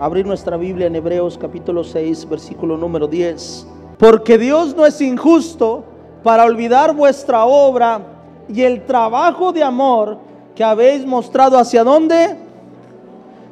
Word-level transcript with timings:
abrir 0.00 0.26
nuestra 0.26 0.56
Biblia 0.56 0.86
en 0.86 0.96
Hebreos 0.96 1.36
capítulo 1.36 1.84
6, 1.84 2.26
versículo 2.26 2.78
número 2.78 3.06
10. 3.06 3.66
Porque 3.98 4.38
Dios 4.38 4.74
no 4.74 4.86
es 4.86 4.98
injusto 5.02 5.84
para 6.22 6.44
olvidar 6.46 6.94
vuestra 6.94 7.44
obra 7.44 8.00
y 8.48 8.62
el 8.62 8.86
trabajo 8.86 9.52
de 9.52 9.62
amor 9.62 10.16
que 10.54 10.64
habéis 10.64 11.04
mostrado 11.04 11.58
hacia 11.58 11.84
dónde. 11.84 12.34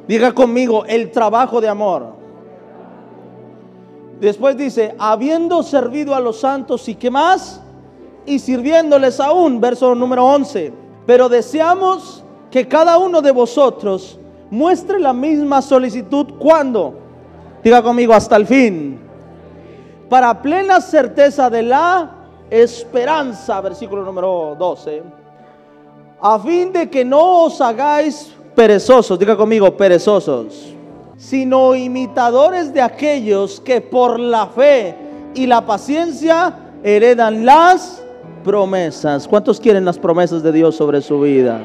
Diga 0.07 0.31
conmigo, 0.31 0.85
el 0.85 1.11
trabajo 1.11 1.61
de 1.61 1.69
amor. 1.69 2.13
Después 4.19 4.57
dice, 4.57 4.95
habiendo 4.97 5.61
servido 5.61 6.15
a 6.15 6.19
los 6.19 6.39
santos 6.39 6.89
y 6.89 6.95
qué 6.95 7.11
más, 7.11 7.61
y 8.25 8.39
sirviéndoles 8.39 9.19
aún, 9.19 9.61
verso 9.61 9.93
número 9.93 10.25
11. 10.25 10.73
Pero 11.05 11.29
deseamos 11.29 12.23
que 12.49 12.67
cada 12.67 12.97
uno 12.97 13.21
de 13.21 13.31
vosotros 13.31 14.18
muestre 14.49 14.99
la 14.99 15.13
misma 15.13 15.61
solicitud 15.61 16.33
cuando, 16.37 16.93
diga 17.63 17.81
conmigo, 17.81 18.13
hasta 18.13 18.35
el 18.35 18.45
fin, 18.45 18.99
para 20.09 20.41
plena 20.41 20.81
certeza 20.81 21.49
de 21.49 21.63
la 21.63 22.11
esperanza, 22.49 23.61
versículo 23.61 24.03
número 24.03 24.55
12, 24.57 25.03
a 26.21 26.39
fin 26.39 26.73
de 26.73 26.89
que 26.89 27.05
no 27.05 27.45
os 27.45 27.61
hagáis 27.61 28.33
perezosos, 28.55 29.17
diga 29.17 29.37
conmigo, 29.37 29.75
perezosos 29.77 30.75
sino 31.19 31.75
imitadores 31.75 32.73
de 32.73 32.81
aquellos 32.81 33.59
que 33.59 33.81
por 33.81 34.17
la 34.17 34.47
fe 34.47 34.95
y 35.35 35.45
la 35.45 35.65
paciencia 35.65 36.55
heredan 36.81 37.45
las 37.45 38.01
promesas. 38.45 39.27
¿Cuántos 39.27 39.59
quieren 39.59 39.83
las 39.83 39.99
promesas 39.99 40.41
de 40.41 40.53
Dios 40.53 40.75
sobre 40.77 41.01
su 41.01 41.19
vida? 41.19 41.61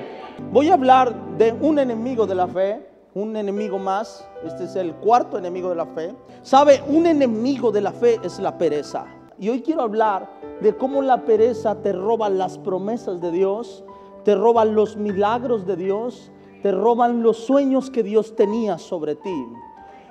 Voy 0.51 0.69
a 0.69 0.75
hablar 0.75 1.37
de 1.39 1.53
un 1.53 1.79
enemigo 1.79 2.27
de 2.27 2.35
la 2.35 2.49
fe, 2.49 2.85
un 3.15 3.37
enemigo 3.37 3.79
más. 3.79 4.29
Este 4.45 4.65
es 4.65 4.75
el 4.75 4.93
cuarto 4.95 5.39
enemigo 5.39 5.69
de 5.69 5.77
la 5.77 5.87
fe. 5.87 6.13
¿Sabe? 6.43 6.83
Un 6.89 7.07
enemigo 7.07 7.71
de 7.71 7.81
la 7.81 7.93
fe 7.93 8.19
es 8.25 8.41
la 8.41 8.59
pereza. 8.59 9.07
Y 9.39 9.49
hoy 9.49 9.63
quiero 9.63 9.83
hablar 9.83 10.29
de 10.61 10.77
cómo 10.77 11.03
la 11.03 11.25
pereza 11.25 11.77
te 11.77 11.93
roba 11.93 12.29
las 12.29 12.59
promesas 12.59 13.21
de 13.21 13.31
Dios, 13.31 13.85
te 14.25 14.35
roba 14.35 14.65
los 14.65 14.97
milagros 14.97 15.67
de 15.67 15.77
Dios, 15.77 16.33
te 16.63 16.73
roban 16.73 17.23
los 17.23 17.37
sueños 17.39 17.91
que 17.91 18.03
Dios 18.03 18.35
tenía 18.35 18.79
sobre 18.79 19.15
ti. 19.15 19.47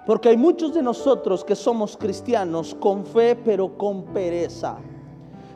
Porque 0.05 0.30
hay 0.30 0.38
muchos 0.38 0.73
de 0.73 0.81
nosotros 0.81 1.44
que 1.44 1.55
somos 1.55 1.98
cristianos 1.98 2.76
con 2.76 3.05
fe 3.05 3.36
pero 3.36 3.78
con 3.78 4.03
pereza, 4.05 4.78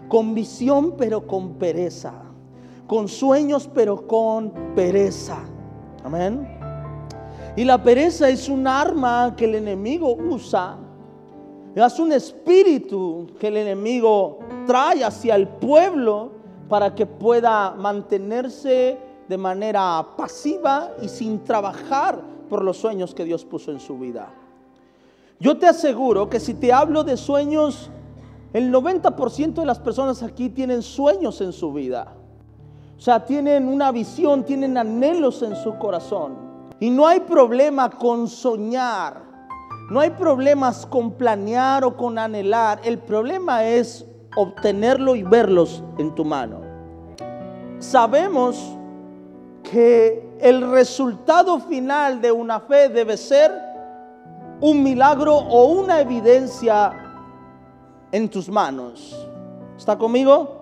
con 0.07 0.33
visión 0.33 0.95
pero 0.97 1.25
con 1.27 1.53
pereza, 1.53 2.26
con 2.87 3.07
sueños 3.07 3.69
pero 3.73 4.07
con 4.07 4.51
pereza. 4.75 5.37
Amén. 6.03 6.57
Y 7.55 7.63
la 7.63 7.81
pereza 7.81 8.29
es 8.29 8.49
un 8.49 8.67
arma 8.67 9.35
que 9.35 9.45
el 9.45 9.55
enemigo 9.55 10.15
usa. 10.15 10.77
Es 11.75 11.99
un 11.99 12.11
espíritu 12.11 13.27
que 13.39 13.47
el 13.47 13.57
enemigo 13.57 14.39
trae 14.65 15.03
hacia 15.03 15.35
el 15.35 15.47
pueblo 15.47 16.31
para 16.69 16.95
que 16.95 17.05
pueda 17.05 17.71
mantenerse 17.71 18.97
de 19.27 19.37
manera 19.37 20.05
pasiva 20.15 20.91
y 21.01 21.09
sin 21.09 21.43
trabajar 21.43 22.21
por 22.49 22.63
los 22.63 22.77
sueños 22.77 23.13
que 23.13 23.25
Dios 23.25 23.45
puso 23.45 23.71
en 23.71 23.79
su 23.79 23.97
vida. 23.97 24.33
Yo 25.39 25.57
te 25.57 25.67
aseguro 25.67 26.29
que 26.29 26.39
si 26.39 26.53
te 26.53 26.73
hablo 26.73 27.03
de 27.03 27.15
sueños, 27.15 27.91
el 28.53 28.73
90% 28.73 29.53
de 29.53 29.65
las 29.65 29.79
personas 29.79 30.23
aquí 30.23 30.49
tienen 30.49 30.81
sueños 30.81 31.41
en 31.41 31.53
su 31.53 31.71
vida. 31.73 32.16
O 32.97 32.99
sea, 32.99 33.23
tienen 33.23 33.67
una 33.67 33.91
visión, 33.91 34.43
tienen 34.43 34.75
anhelos 34.77 35.43
en 35.43 35.55
su 35.55 35.77
corazón. 35.77 36.35
Y 36.79 36.89
no 36.89 37.05
hay 37.05 37.19
problema 37.19 37.89
con 37.89 38.27
soñar. 38.27 39.21
No 39.91 39.99
hay 39.99 40.09
problemas 40.09 40.85
con 40.85 41.11
planear 41.11 41.85
o 41.85 41.95
con 41.95 42.17
anhelar. 42.17 42.81
El 42.83 42.97
problema 42.97 43.63
es 43.63 44.05
obtenerlo 44.35 45.15
y 45.15 45.23
verlos 45.23 45.83
en 45.97 46.13
tu 46.15 46.25
mano. 46.25 46.61
Sabemos 47.79 48.75
que 49.63 50.27
el 50.41 50.71
resultado 50.71 51.59
final 51.59 52.19
de 52.19 52.31
una 52.31 52.59
fe 52.59 52.89
debe 52.89 53.15
ser 53.15 53.51
un 54.59 54.81
milagro 54.81 55.35
o 55.35 55.65
una 55.65 56.01
evidencia 56.01 56.91
en 58.11 58.27
tus 58.27 58.49
manos. 58.49 59.15
¿Está 59.77 59.97
conmigo? 59.97 60.56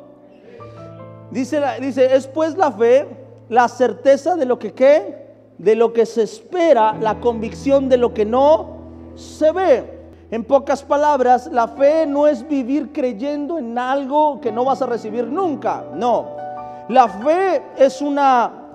Dice, 1.31 1.62
dice, 1.81 2.16
es 2.16 2.28
pues 2.28 2.56
la 2.56 2.72
fe, 2.72 3.08
la 3.50 3.68
certeza 3.68 4.36
de 4.36 4.46
lo 4.46 4.59
que 4.59 4.74
qué, 4.74 5.25
de 5.58 5.75
lo 5.75 5.94
que 5.94 6.06
se 6.06 6.24
espera, 6.24 6.96
la 7.00 7.19
convicción 7.19 7.90
de 7.90 7.97
lo 7.97 8.13
que 8.13 8.25
no 8.25 8.78
se 9.16 9.52
ve. 9.52 9.96
En 10.31 10.44
pocas 10.44 10.84
palabras, 10.84 11.50
la 11.52 11.68
fe 11.68 12.06
no 12.06 12.28
es 12.28 12.47
vivir 12.47 12.91
creyendo 12.91 13.58
en 13.58 13.78
algo 13.78 14.41
que 14.41 14.52
no 14.52 14.66
vas 14.66 14.81
a 14.81 14.85
recibir 14.85 15.25
nunca. 15.28 15.85
No. 15.94 16.25
La 16.90 17.08
fe 17.08 17.62
es 17.78 18.02
una 18.02 18.66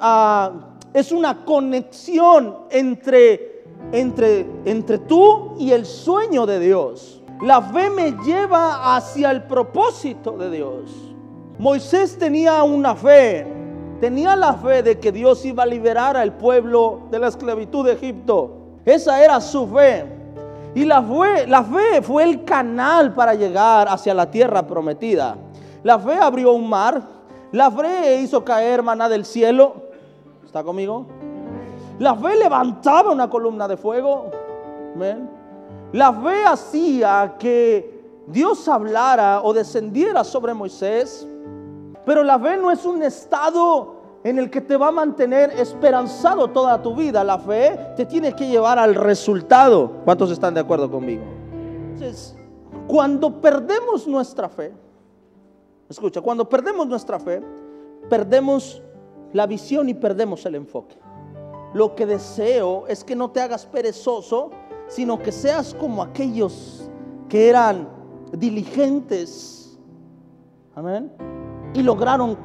es 0.93 1.12
una 1.12 1.44
conexión 1.44 2.56
entre, 2.71 3.65
entre, 3.93 4.47
entre 4.65 4.99
tú 4.99 5.55
y 5.59 5.72
el 5.72 5.87
sueño 5.87 6.47
de 6.47 6.59
Dios. 6.59 7.22
La 7.43 7.62
fe 7.62 7.91
me 7.91 8.12
lleva 8.25 8.97
hacia 8.97 9.31
el 9.31 9.44
propósito 9.44 10.33
de 10.33 10.50
Dios. 10.50 11.09
Moisés 11.60 12.16
tenía 12.16 12.62
una 12.62 12.97
fe, 12.97 13.47
tenía 14.00 14.34
la 14.34 14.54
fe 14.54 14.82
de 14.82 14.98
que 14.98 15.12
Dios 15.12 15.44
iba 15.44 15.62
a 15.62 15.66
liberar 15.66 16.16
al 16.16 16.32
pueblo 16.32 17.03
de 17.10 17.19
la 17.19 17.28
esclavitud 17.28 17.84
de 17.84 17.93
Egipto. 17.93 18.56
Esa 18.87 19.22
era 19.22 19.38
su 19.43 19.69
fe. 19.69 20.06
Y 20.75 20.87
la 20.87 21.03
fe, 21.03 21.47
la 21.47 21.62
fe 21.62 22.00
fue 22.00 22.22
el 22.22 22.44
canal 22.44 23.12
para 23.12 23.34
llegar 23.34 23.88
hacia 23.91 24.15
la 24.15 24.31
tierra 24.31 24.66
prometida. 24.66 25.37
La 25.82 25.98
fe 25.98 26.15
abrió 26.15 26.53
un 26.53 26.66
mar, 26.66 27.03
la 27.53 27.71
fe 27.71 28.22
hizo 28.22 28.42
caer 28.42 28.82
maná 28.82 29.10
del 29.10 29.27
cielo, 29.27 29.91
¿Está 30.47 30.65
conmigo? 30.65 31.04
La 31.98 32.16
fe 32.16 32.37
levantaba 32.37 33.12
una 33.12 33.28
columna 33.28 33.69
de 33.69 33.77
fuego. 33.77 34.31
La 35.92 36.12
fe 36.12 36.42
hacía 36.47 37.37
que 37.38 38.03
Dios 38.27 38.66
hablara 38.66 39.42
o 39.42 39.53
descendiera 39.53 40.25
sobre 40.25 40.54
Moisés. 40.54 41.28
Pero 42.05 42.22
la 42.25 42.38
fe 42.38 42.56
no 42.56 42.71
es 42.71 42.84
un 42.84 43.03
estado 43.03 44.00
en 44.25 44.38
el 44.38 44.50
que 44.50 44.61
te 44.61 44.77
va 44.77 44.88
a 44.88 44.93
mantener 44.93 45.50
esperanzado 45.59 46.49
toda 46.49 46.81
tu 46.83 46.94
vida. 46.94 47.25
La 47.25 47.38
fe 47.38 47.78
te 47.97 48.06
tiene 48.06 48.34
que 48.34 48.49
llevar 48.49 48.78
al 48.78 48.94
resultado. 48.94 49.93
¿Cuántos 50.05 50.31
están 50.31 50.55
de 50.55 50.60
acuerdo 50.60 50.91
conmigo? 50.91 51.22
Entonces, 51.93 52.37
cuando 52.87 53.41
perdemos 53.41 54.06
nuestra 54.06 54.49
fe, 54.49 54.72
escucha, 55.89 56.21
cuando 56.21 56.49
perdemos 56.49 56.87
nuestra 56.87 57.19
fe, 57.19 57.43
perdemos 58.09 58.83
la 59.33 59.47
visión 59.47 59.89
y 59.89 59.94
perdemos 59.94 60.44
el 60.47 60.56
enfoque. 60.56 60.97
Lo 61.72 61.94
que 61.94 62.05
deseo 62.05 62.87
es 62.89 63.05
que 63.05 63.15
no 63.15 63.31
te 63.31 63.41
hagas 63.41 63.65
perezoso, 63.66 64.50
sino 64.89 65.21
que 65.22 65.31
seas 65.31 65.75
como 65.75 66.03
aquellos 66.03 66.91
que 67.28 67.49
eran 67.49 67.89
diligentes. 68.33 69.78
Amén. 70.75 71.30
Y 71.75 71.83
lograron 71.83 72.37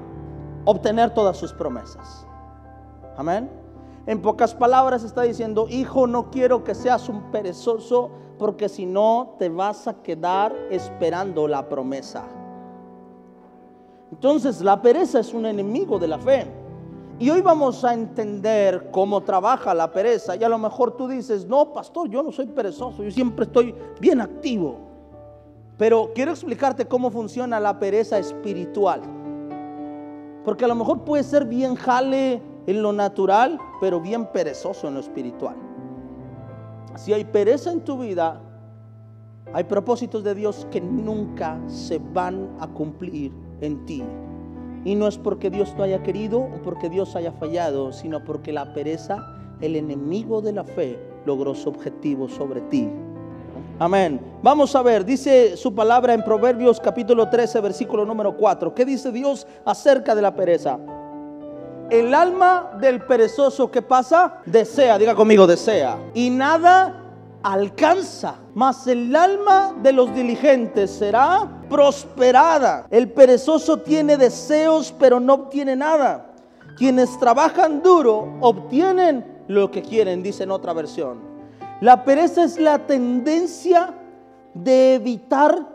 obtener 0.65 1.13
todas 1.13 1.37
sus 1.37 1.53
promesas. 1.53 2.25
Amén. 3.17 3.49
En 4.07 4.21
pocas 4.21 4.53
palabras 4.53 5.03
está 5.03 5.23
diciendo, 5.23 5.65
hijo, 5.69 6.05
no 6.05 6.29
quiero 6.29 6.63
que 6.63 6.75
seas 6.75 7.09
un 7.09 7.31
perezoso, 7.31 8.11
porque 8.37 8.69
si 8.69 8.85
no 8.85 9.35
te 9.39 9.49
vas 9.49 9.87
a 9.87 9.95
quedar 10.03 10.53
esperando 10.69 11.47
la 11.47 11.67
promesa. 11.67 12.23
Entonces 14.11 14.61
la 14.61 14.81
pereza 14.81 15.19
es 15.19 15.33
un 15.33 15.45
enemigo 15.45 15.97
de 15.97 16.07
la 16.07 16.19
fe. 16.19 16.47
Y 17.17 17.29
hoy 17.29 17.41
vamos 17.41 17.83
a 17.85 17.93
entender 17.93 18.89
cómo 18.91 19.21
trabaja 19.21 19.73
la 19.73 19.91
pereza. 19.91 20.35
Y 20.35 20.43
a 20.43 20.49
lo 20.49 20.57
mejor 20.57 20.97
tú 20.97 21.07
dices, 21.07 21.45
no, 21.45 21.71
pastor, 21.71 22.09
yo 22.09 22.21
no 22.21 22.31
soy 22.31 22.45
perezoso, 22.47 23.01
yo 23.03 23.11
siempre 23.11 23.45
estoy 23.45 23.73
bien 23.99 24.19
activo. 24.19 24.77
Pero 25.77 26.11
quiero 26.13 26.31
explicarte 26.31 26.85
cómo 26.85 27.09
funciona 27.09 27.59
la 27.59 27.79
pereza 27.79 28.19
espiritual. 28.19 29.01
Porque 30.45 30.63
a 30.63 30.67
lo 30.67 30.75
mejor 30.75 31.01
puede 31.01 31.23
ser 31.23 31.45
bien 31.45 31.75
jale 31.75 32.41
en 32.67 32.81
lo 32.81 32.93
natural, 32.93 33.59
pero 33.81 33.99
bien 33.99 34.27
perezoso 34.27 34.87
en 34.87 34.93
lo 34.93 34.99
espiritual. 34.99 35.55
Si 36.95 37.11
hay 37.11 37.25
pereza 37.25 37.71
en 37.71 37.81
tu 37.81 37.97
vida, 37.97 38.39
hay 39.53 39.63
propósitos 39.63 40.23
de 40.23 40.35
Dios 40.35 40.67
que 40.71 40.79
nunca 40.79 41.59
se 41.67 41.99
van 42.13 42.55
a 42.59 42.67
cumplir 42.67 43.31
en 43.61 43.85
ti. 43.85 44.03
Y 44.83 44.95
no 44.95 45.07
es 45.07 45.17
porque 45.17 45.49
Dios 45.49 45.73
no 45.77 45.83
haya 45.83 46.03
querido 46.03 46.41
o 46.41 46.61
porque 46.63 46.89
Dios 46.89 47.15
haya 47.15 47.31
fallado, 47.31 47.91
sino 47.91 48.23
porque 48.23 48.53
la 48.53 48.71
pereza, 48.73 49.25
el 49.61 49.75
enemigo 49.75 50.41
de 50.41 50.53
la 50.53 50.63
fe, 50.63 50.99
logró 51.25 51.55
su 51.55 51.69
objetivo 51.69 52.29
sobre 52.29 52.61
ti. 52.61 52.87
Amén. 53.77 54.21
Vamos 54.41 54.73
a 54.73 54.81
ver, 54.81 55.03
dice 55.03 55.57
su 55.57 55.75
palabra 55.75 56.13
en 56.13 56.23
Proverbios 56.23 56.79
capítulo 56.79 57.27
13, 57.27 57.59
versículo 57.59 58.05
número 58.05 58.37
4. 58.37 58.73
¿Qué 58.73 58.85
dice 58.85 59.11
Dios 59.11 59.45
acerca 59.65 60.15
de 60.15 60.21
la 60.21 60.33
pereza? 60.33 60.79
El 61.89 62.13
alma 62.13 62.71
del 62.79 63.01
perezoso 63.01 63.69
que 63.69 63.81
pasa, 63.81 64.37
desea, 64.45 64.97
diga 64.97 65.13
conmigo, 65.13 65.45
desea. 65.45 65.97
Y 66.13 66.29
nada 66.29 67.03
alcanza, 67.43 68.35
mas 68.53 68.87
el 68.87 69.13
alma 69.13 69.75
de 69.83 69.91
los 69.91 70.13
diligentes 70.15 70.91
será 70.91 71.45
prosperada. 71.69 72.87
El 72.89 73.11
perezoso 73.11 73.77
tiene 73.77 74.15
deseos, 74.15 74.93
pero 74.97 75.19
no 75.19 75.33
obtiene 75.33 75.75
nada. 75.75 76.33
Quienes 76.77 77.19
trabajan 77.19 77.83
duro 77.83 78.37
obtienen 78.39 79.43
lo 79.49 79.69
que 79.69 79.81
quieren, 79.81 80.23
dice 80.23 80.43
en 80.43 80.51
otra 80.51 80.71
versión. 80.71 81.34
La 81.81 82.05
pereza 82.05 82.45
es 82.45 82.57
la 82.57 82.79
tendencia 82.87 83.93
de 84.53 84.95
evitar 84.95 85.67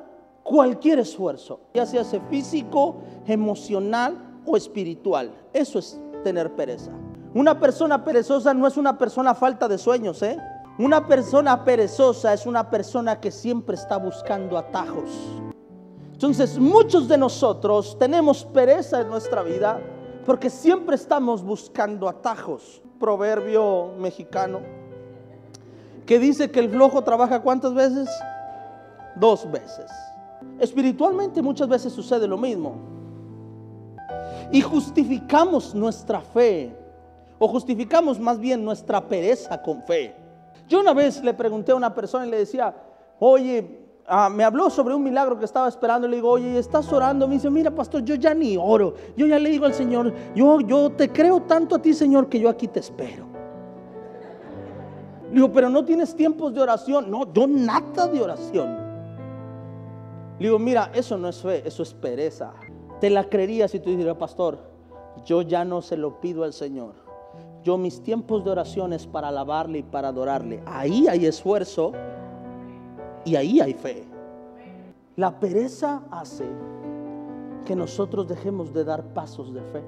cualquier 0.43 0.99
esfuerzo, 0.99 1.61
ya 1.75 1.85
sea 1.85 2.05
físico, 2.31 2.97
emocional 3.27 4.41
o 4.47 4.57
espiritual. 4.57 5.31
Eso 5.53 5.79
es 5.79 6.01
tener 6.25 6.55
pereza. 6.55 6.91
Una 7.35 7.61
persona 7.61 8.03
perezosa 8.03 8.55
no 8.55 8.67
es 8.67 8.79
una 8.79 8.97
persona 8.97 9.35
falta 9.35 9.69
de 9.69 9.77
sueños, 9.77 10.23
¿eh? 10.23 10.39
Una 10.79 11.07
persona 11.07 11.65
perezosa 11.65 12.33
es 12.33 12.47
una 12.47 12.71
persona 12.71 13.21
que 13.21 13.31
siempre 13.31 13.77
está 13.77 13.99
buscando 13.99 14.57
atajos. 14.57 15.11
Entonces, 16.13 16.59
muchos 16.59 17.09
de 17.09 17.19
nosotros 17.19 17.99
tenemos 17.99 18.47
pereza 18.47 19.03
en 19.03 19.11
nuestra 19.11 19.43
vida 19.43 19.81
porque 20.25 20.49
siempre 20.49 20.97
estamos 20.97 21.45
buscando 21.45 22.09
atajos. 22.09 22.81
Proverbio 22.99 23.93
mexicano 23.99 24.80
que 26.11 26.19
dice 26.19 26.51
que 26.51 26.59
el 26.59 26.69
flojo 26.69 27.05
trabaja 27.05 27.41
cuántas 27.41 27.73
veces? 27.73 28.11
Dos 29.15 29.49
veces. 29.49 29.89
Espiritualmente 30.59 31.41
muchas 31.41 31.69
veces 31.69 31.93
sucede 31.93 32.27
lo 32.27 32.37
mismo. 32.37 32.75
Y 34.51 34.61
justificamos 34.61 35.73
nuestra 35.73 36.21
fe, 36.21 36.77
o 37.39 37.47
justificamos 37.47 38.19
más 38.19 38.41
bien 38.41 38.65
nuestra 38.65 39.07
pereza 39.07 39.63
con 39.63 39.85
fe. 39.85 40.17
Yo 40.69 40.81
una 40.81 40.93
vez 40.95 41.23
le 41.23 41.33
pregunté 41.33 41.71
a 41.71 41.77
una 41.77 41.95
persona 41.95 42.27
y 42.27 42.31
le 42.31 42.39
decía, 42.39 42.75
oye, 43.21 43.79
Ah, 44.13 44.29
me 44.29 44.43
habló 44.43 44.69
sobre 44.71 44.93
un 44.93 45.05
milagro 45.05 45.39
que 45.39 45.45
estaba 45.45 45.69
esperando. 45.69 46.09
Le 46.09 46.17
digo, 46.17 46.31
oye, 46.31 46.59
¿estás 46.59 46.93
orando? 46.93 47.29
Me 47.29 47.35
dice, 47.35 47.49
mira, 47.49 47.71
pastor, 47.71 48.03
yo 48.03 48.17
ya 48.17 48.35
ni 48.35 48.57
oro. 48.57 48.95
Yo 49.17 49.25
ya 49.25 49.39
le 49.39 49.51
digo 49.51 49.67
al 49.67 49.75
Señor, 49.75 50.13
yo, 50.35 50.61
yo 50.63 50.91
te 50.91 51.11
creo 51.11 51.43
tanto 51.43 51.77
a 51.77 51.79
ti, 51.79 51.95
Señor, 51.95 52.29
que 52.29 52.41
yo 52.41 52.49
aquí 52.49 52.67
te 52.67 52.81
espero. 52.81 53.30
Digo, 55.33 55.53
pero 55.53 55.69
no 55.69 55.85
tienes 55.85 56.15
tiempos 56.15 56.53
de 56.55 56.61
oración. 56.61 57.11
No, 57.11 57.33
yo 57.33 57.47
nada 57.47 58.09
de 58.09 58.21
oración. 58.21 58.77
Digo, 60.39 60.59
mira, 60.59 60.91
eso 60.95 61.17
no 61.19 61.29
es 61.29 61.41
fe, 61.41 61.63
eso 61.67 61.83
es 61.83 61.95
pereza. 61.95 62.53
Te 63.01 63.11
la 63.11 63.25
creería 63.25 63.69
si 63.69 63.79
tú 63.79 63.91
dijeras, 63.91 64.17
pastor, 64.17 64.59
yo 65.25 65.43
ya 65.43 65.65
no 65.65 65.83
se 65.83 65.97
lo 65.97 66.21
pido 66.21 66.45
al 66.45 66.53
Señor. 66.53 66.95
Yo 67.63 67.77
mis 67.77 68.03
tiempos 68.03 68.45
de 68.45 68.51
oración 68.51 68.93
es 68.93 69.07
para 69.07 69.29
alabarle 69.29 69.79
y 69.79 69.83
para 69.83 70.09
adorarle. 70.09 70.63
Ahí 70.67 71.07
hay 71.09 71.27
esfuerzo 71.27 71.93
y 73.25 73.37
ahí 73.37 73.61
hay 73.61 73.75
fe. 73.75 74.05
La 75.17 75.39
pereza 75.39 76.03
hace 76.11 76.47
que 77.67 77.77
nosotros 77.77 78.27
dejemos 78.27 78.73
de 78.73 78.85
dar 78.85 79.05
pasos 79.13 79.53
de 79.53 79.61
fe. 79.61 79.83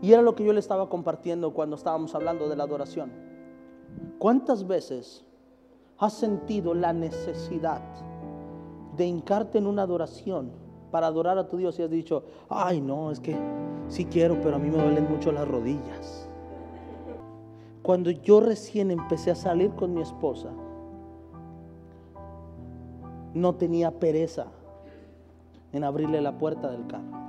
Y 0.00 0.12
era 0.12 0.22
lo 0.22 0.34
que 0.34 0.44
yo 0.44 0.52
le 0.52 0.60
estaba 0.60 0.88
compartiendo 0.88 1.52
cuando 1.52 1.76
estábamos 1.76 2.14
hablando 2.14 2.48
de 2.48 2.56
la 2.56 2.64
adoración. 2.64 3.12
¿Cuántas 4.18 4.66
veces 4.66 5.24
has 5.98 6.12
sentido 6.12 6.74
la 6.74 6.92
necesidad 6.92 7.82
de 8.96 9.06
hincarte 9.06 9.58
en 9.58 9.66
una 9.66 9.82
adoración 9.82 10.50
para 10.90 11.06
adorar 11.06 11.38
a 11.38 11.48
tu 11.48 11.56
Dios 11.56 11.78
y 11.78 11.82
has 11.82 11.90
dicho, 11.90 12.24
ay 12.48 12.80
no, 12.80 13.10
es 13.10 13.20
que 13.20 13.36
sí 13.88 14.04
quiero, 14.04 14.40
pero 14.40 14.56
a 14.56 14.58
mí 14.58 14.70
me 14.70 14.82
duelen 14.82 15.10
mucho 15.10 15.32
las 15.32 15.48
rodillas? 15.48 16.28
Cuando 17.82 18.10
yo 18.10 18.40
recién 18.40 18.90
empecé 18.90 19.30
a 19.30 19.34
salir 19.34 19.70
con 19.72 19.92
mi 19.94 20.02
esposa, 20.02 20.50
no 23.34 23.54
tenía 23.54 23.90
pereza 23.90 24.46
en 25.72 25.84
abrirle 25.84 26.20
la 26.20 26.38
puerta 26.38 26.70
del 26.70 26.86
carro. 26.86 27.22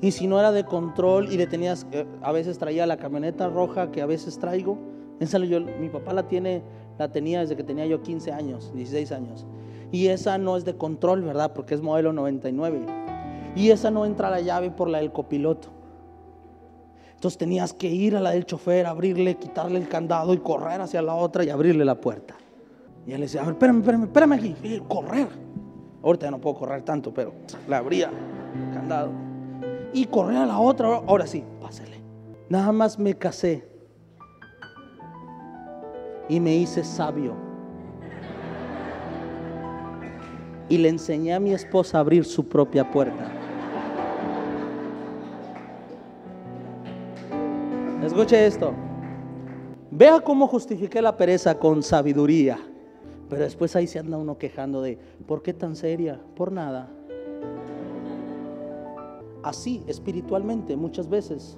Y 0.00 0.10
si 0.10 0.26
no 0.26 0.38
era 0.38 0.52
de 0.52 0.64
control 0.64 1.32
y 1.32 1.36
le 1.36 1.46
tenías, 1.46 1.86
eh, 1.92 2.06
a 2.22 2.32
veces 2.32 2.58
traía 2.58 2.86
la 2.86 2.96
camioneta 2.96 3.48
roja 3.48 3.90
que 3.90 4.02
a 4.02 4.06
veces 4.06 4.38
traigo, 4.38 4.78
esa 5.20 5.38
yo, 5.38 5.60
mi 5.60 5.88
papá 5.88 6.12
la 6.12 6.28
tiene, 6.28 6.62
la 6.98 7.10
tenía 7.10 7.40
desde 7.40 7.56
que 7.56 7.64
tenía 7.64 7.86
yo 7.86 8.02
15 8.02 8.32
años, 8.32 8.72
16 8.74 9.12
años. 9.12 9.46
Y 9.92 10.08
esa 10.08 10.38
no 10.38 10.56
es 10.56 10.64
de 10.64 10.76
control, 10.76 11.22
¿verdad? 11.22 11.52
Porque 11.54 11.74
es 11.74 11.80
modelo 11.80 12.12
99. 12.12 12.80
Y 13.54 13.70
esa 13.70 13.90
no 13.90 14.04
entra 14.04 14.30
la 14.30 14.40
llave 14.40 14.70
por 14.70 14.88
la 14.88 14.98
del 14.98 15.12
copiloto. 15.12 15.68
Entonces 17.14 17.38
tenías 17.38 17.72
que 17.72 17.88
ir 17.88 18.14
a 18.14 18.20
la 18.20 18.32
del 18.32 18.44
chofer, 18.44 18.86
abrirle, 18.86 19.36
quitarle 19.36 19.78
el 19.78 19.88
candado 19.88 20.34
y 20.34 20.38
correr 20.38 20.82
hacia 20.82 21.00
la 21.00 21.14
otra 21.14 21.44
y 21.44 21.48
abrirle 21.48 21.84
la 21.84 21.98
puerta. 21.98 22.34
Y 23.06 23.12
él 23.12 23.22
decía, 23.22 23.40
a 23.40 23.44
ver, 23.44 23.54
espérame, 23.54 23.78
espérame, 23.78 24.04
espérame 24.04 24.32
aquí. 24.32 24.56
Y 24.62 24.80
correr. 24.80 25.28
Ahorita 26.02 26.26
ya 26.26 26.30
no 26.30 26.40
puedo 26.40 26.56
correr 26.56 26.82
tanto, 26.82 27.14
pero 27.14 27.32
la 27.66 27.78
abría, 27.78 28.10
candado. 28.74 29.10
Y 29.94 30.04
correr 30.06 30.36
a 30.36 30.46
la 30.46 30.58
otra, 30.58 30.88
ahora 31.06 31.26
sí, 31.26 31.42
pásele. 31.60 32.02
Nada 32.50 32.70
más 32.72 32.98
me 32.98 33.14
casé. 33.14 33.75
Y 36.28 36.40
me 36.40 36.54
hice 36.56 36.82
sabio. 36.84 37.34
Y 40.68 40.78
le 40.78 40.88
enseñé 40.88 41.34
a 41.34 41.40
mi 41.40 41.52
esposa 41.52 41.98
a 41.98 42.00
abrir 42.00 42.24
su 42.24 42.48
propia 42.48 42.90
puerta. 42.90 43.30
Escuche 48.04 48.46
esto. 48.46 48.72
Vea 49.90 50.20
cómo 50.20 50.46
justifiqué 50.46 51.00
la 51.00 51.16
pereza 51.16 51.58
con 51.58 51.82
sabiduría. 51.82 52.58
Pero 53.28 53.42
después 53.42 53.74
ahí 53.74 53.86
se 53.86 53.98
anda 53.98 54.16
uno 54.16 54.38
quejando 54.38 54.82
de, 54.82 54.98
¿por 55.26 55.42
qué 55.42 55.52
tan 55.52 55.74
seria? 55.74 56.20
Por 56.36 56.52
nada. 56.52 56.88
Así, 59.42 59.82
espiritualmente, 59.86 60.76
muchas 60.76 61.08
veces, 61.08 61.56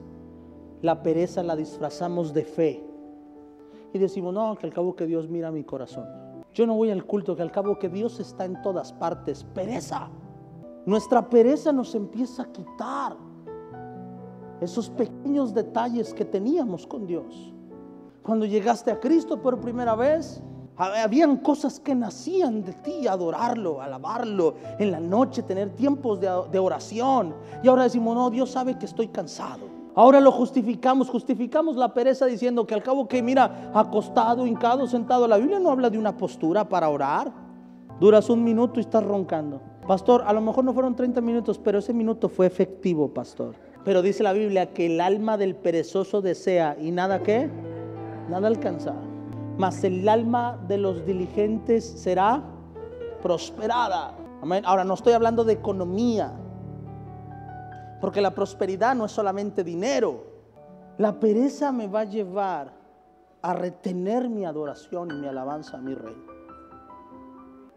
la 0.83 1.03
pereza 1.03 1.43
la 1.43 1.57
disfrazamos 1.57 2.33
de 2.33 2.45
fe. 2.45 2.88
Y 3.93 3.99
decimos, 3.99 4.35
no, 4.35 4.57
que 4.57 4.67
al 4.67 4.73
cabo 4.73 4.95
que 4.95 5.07
Dios 5.07 5.29
mira 5.29 5.51
mi 5.51 5.65
corazón. 5.65 6.07
Yo 6.55 6.67
no 6.67 6.75
voy 6.75 6.91
al 6.91 7.05
culto, 7.05 7.37
que 7.37 7.43
al 7.43 7.53
cabo 7.53 7.79
que 7.79 7.89
Dios 7.89 8.21
está 8.21 8.45
en 8.45 8.61
todas 8.63 8.93
partes. 8.93 9.45
Pereza. 9.55 10.09
Nuestra 10.87 11.29
pereza 11.29 11.73
nos 11.73 11.95
empieza 11.95 12.43
a 12.43 12.53
quitar 12.53 13.17
esos 14.61 14.91
pequeños 14.91 15.55
detalles 15.55 16.13
que 16.13 16.25
teníamos 16.25 16.87
con 16.87 17.07
Dios. 17.07 17.53
Cuando 18.23 18.45
llegaste 18.47 18.91
a 18.91 18.99
Cristo 18.99 19.41
por 19.41 19.61
primera 19.61 19.95
vez, 19.95 20.43
habían 20.77 21.39
cosas 21.39 21.81
que 21.81 21.95
nacían 21.95 22.63
de 22.63 22.73
ti, 22.73 23.07
adorarlo, 23.07 23.81
alabarlo, 23.81 24.55
en 24.79 24.93
la 24.93 25.01
noche 25.01 25.43
tener 25.43 25.71
tiempos 25.71 26.21
de, 26.21 26.59
oración. 26.59 27.35
Y 27.63 27.69
ahora 27.69 27.85
decimos, 27.85 28.15
no, 28.15 28.31
Dios 28.31 28.51
sabe 28.51 28.79
que 28.79 28.87
estoy 28.87 29.09
cansado. 29.09 29.78
Ahora 29.99 30.21
lo 30.21 30.31
justificamos, 30.31 31.11
justificamos 31.11 31.75
la 31.75 31.93
pereza 31.93 32.27
diciendo 32.27 32.69
que 32.69 32.75
al 32.75 32.85
cabo 32.85 33.09
que 33.09 33.21
mira, 33.21 33.73
acostado, 33.75 34.47
hincado, 34.47 34.87
sentado, 34.87 35.27
la 35.27 35.39
Biblia 35.39 35.59
no 35.59 35.73
habla 35.73 35.91
de 35.91 35.99
una 35.99 36.17
postura 36.17 36.69
para 36.69 36.89
orar. 36.89 37.33
Duras 37.99 38.31
un 38.31 38.45
minuto 38.45 38.79
y 38.79 38.83
estás 38.83 39.03
roncando. 39.03 39.61
Pastor, 39.89 40.23
a 40.25 40.33
lo 40.33 40.41
mejor 40.41 40.63
no 40.63 40.73
fueron 40.73 40.95
30 40.95 41.21
minutos, 41.21 41.59
pero 41.59 41.81
ese 41.81 41.93
minuto 41.93 42.29
fue 42.29 42.47
efectivo, 42.47 43.13
pastor. 43.13 43.57
Pero 43.85 44.01
dice 44.01 44.23
la 44.23 44.33
Biblia 44.33 44.73
que 44.73 44.87
el 44.87 45.01
alma 45.01 45.37
del 45.37 45.57
perezoso 45.57 46.23
desea 46.23 46.77
y 46.81 46.93
nada 46.93 47.25
que, 47.25 47.51
nada 48.31 48.47
alcanzar 48.47 49.09
mas 49.57 49.83
el 49.83 50.09
alma 50.09 50.57
de 50.69 50.79
los 50.79 51.05
diligentes 51.05 51.85
será 51.85 52.45
prosperada. 53.21 54.15
Amén. 54.41 54.63
Ahora 54.65 54.85
no 54.85 54.95
estoy 54.95 55.15
hablando 55.15 55.43
de 55.43 55.55
economía, 55.55 56.33
porque 58.01 58.21
la 58.21 58.35
prosperidad 58.35 58.95
no 58.95 59.05
es 59.07 59.13
solamente 59.13 59.65
dinero. 59.65 60.25
La 60.99 61.19
pereza 61.19 61.73
me 61.73 61.87
va 61.87 62.01
a 62.01 62.05
llevar 62.05 62.73
a 63.43 63.53
retener 63.53 64.29
mi 64.29 64.45
adoración 64.45 65.11
y 65.11 65.15
mi 65.15 65.27
alabanza 65.27 65.77
a 65.77 65.81
mi 65.81 65.95
rey. 65.95 66.17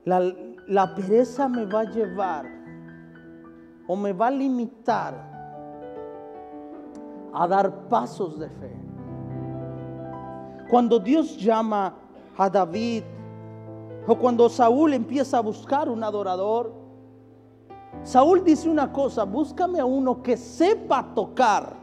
La, 0.06 0.22
la 0.68 0.96
pereza 0.96 1.48
me 1.48 1.66
va 1.66 1.82
a 1.82 1.84
llevar 1.84 2.46
o 3.88 3.96
me 3.96 4.14
va 4.14 4.28
a 4.28 4.32
limitar 4.32 5.32
a 7.34 7.48
dar 7.48 7.88
pasos 7.88 8.40
de 8.40 8.50
fe. 8.50 8.76
Cuando 10.70 11.00
Dios 11.00 11.38
llama 11.38 11.94
a 12.38 12.50
David 12.50 13.04
o 14.08 14.18
cuando 14.18 14.50
Saúl 14.50 14.94
empieza 14.94 15.38
a 15.38 15.42
buscar 15.42 15.90
un 15.90 16.04
adorador, 16.04 16.81
Saúl 18.04 18.44
dice 18.44 18.70
una 18.70 18.92
cosa, 18.92 19.24
búscame 19.24 19.80
a 19.80 19.86
uno 19.86 20.24
que 20.24 20.36
sepa 20.36 21.14
tocar. 21.14 21.76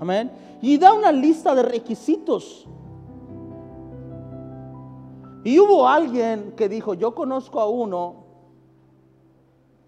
Amén. 0.00 0.30
Y 0.60 0.76
da 0.76 0.92
una 0.92 1.12
lista 1.12 1.54
de 1.54 1.62
requisitos. 1.62 2.66
Y 5.44 5.58
hubo 5.58 5.86
alguien 5.88 6.52
que 6.56 6.68
dijo, 6.68 6.94
yo 6.94 7.14
conozco 7.14 7.60
a 7.60 7.68
uno 7.68 8.16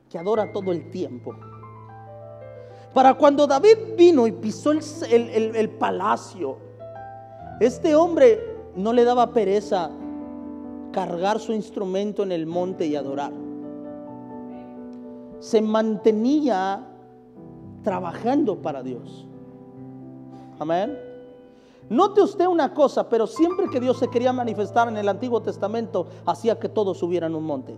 que 0.08 0.18
adora 0.18 0.52
todo 0.52 0.72
el 0.72 0.90
tiempo. 0.90 1.34
Para 2.94 3.14
cuando 3.14 3.46
David 3.46 3.96
vino 3.96 4.26
y 4.26 4.32
pisó 4.32 4.70
el, 4.70 4.82
el 5.10 5.70
palacio, 5.70 6.58
este 7.58 7.94
hombre 7.94 8.38
no 8.76 8.92
le 8.92 9.04
daba 9.04 9.32
pereza 9.32 9.90
cargar 10.92 11.40
su 11.40 11.52
instrumento 11.52 12.22
en 12.22 12.32
el 12.32 12.46
monte 12.46 12.86
y 12.86 12.96
adorar. 12.96 13.41
Se 15.42 15.60
mantenía 15.60 16.86
trabajando 17.82 18.62
para 18.62 18.80
Dios. 18.80 19.26
Amén. 20.60 20.96
Note 21.90 22.22
usted 22.22 22.46
una 22.46 22.72
cosa, 22.72 23.08
pero 23.08 23.26
siempre 23.26 23.68
que 23.68 23.80
Dios 23.80 23.98
se 23.98 24.06
quería 24.06 24.32
manifestar 24.32 24.86
en 24.86 24.96
el 24.96 25.08
Antiguo 25.08 25.42
Testamento, 25.42 26.06
hacía 26.24 26.60
que 26.60 26.68
todos 26.68 26.96
subieran 26.96 27.34
un 27.34 27.42
monte. 27.42 27.76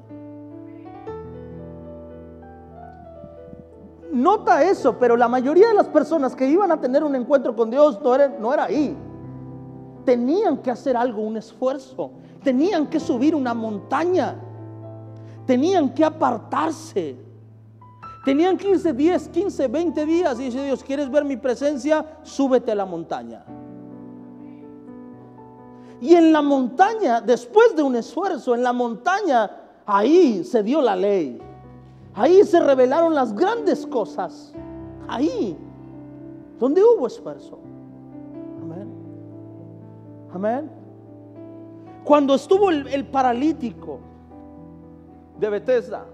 Nota 4.13 4.63
eso, 4.63 4.99
pero 4.99 5.17
la 5.17 5.27
mayoría 5.27 5.69
de 5.69 5.75
las 5.75 5.89
personas 5.89 6.37
que 6.37 6.47
iban 6.47 6.71
a 6.71 6.79
tener 6.79 7.03
un 7.03 7.17
encuentro 7.17 7.57
con 7.57 7.71
Dios 7.71 7.99
no 8.03 8.15
era, 8.15 8.29
no 8.29 8.53
era 8.53 8.65
ahí. 8.65 8.95
Tenían 10.05 10.59
que 10.59 10.71
hacer 10.71 10.99
algo, 10.99 11.23
un 11.23 11.39
esfuerzo. 11.39 12.11
Tenían 12.43 12.89
que 12.89 13.01
subir 13.01 13.35
una 13.35 13.55
montaña. 13.55 14.37
Tenían 15.47 15.95
que 15.95 16.05
apartarse. 16.05 17.25
Tenían 18.25 18.57
que 18.57 18.71
irse 18.71 18.93
10, 18.93 19.29
15, 19.29 19.69
20 19.69 20.07
días 20.07 20.41
y 20.41 20.45
dice 20.45 20.65
Dios, 20.65 20.83
¿quieres 20.83 21.11
ver 21.11 21.25
mi 21.25 21.37
presencia? 21.37 22.05
Súbete 22.23 22.73
a 22.73 22.75
la 22.75 22.87
montaña. 22.87 23.45
Y 26.01 26.15
en 26.15 26.33
la 26.33 26.43
montaña, 26.43 27.21
después 27.21 27.75
de 27.77 27.83
un 27.83 27.97
esfuerzo, 27.97 28.55
en 28.55 28.63
la 28.63 28.73
montaña, 28.73 29.51
ahí 29.87 30.45
se 30.45 30.63
dio 30.63 30.81
la 30.81 30.97
ley. 30.97 31.41
Ahí 32.15 32.45
se 32.45 32.61
revelaron 32.61 33.15
las 33.15 33.35
grandes 33.35 33.87
cosas. 33.87 34.53
Ahí, 35.09 35.57
donde 36.59 36.83
hubo 36.83 37.07
esfuerzo. 37.07 37.59
Amén. 38.63 38.89
Amén. 40.33 40.71
Cuando 42.05 42.35
estuvo 42.35 42.71
el, 42.71 43.07
paralítico 43.07 43.99
de 45.39 45.49
Bethesda, 45.49 46.05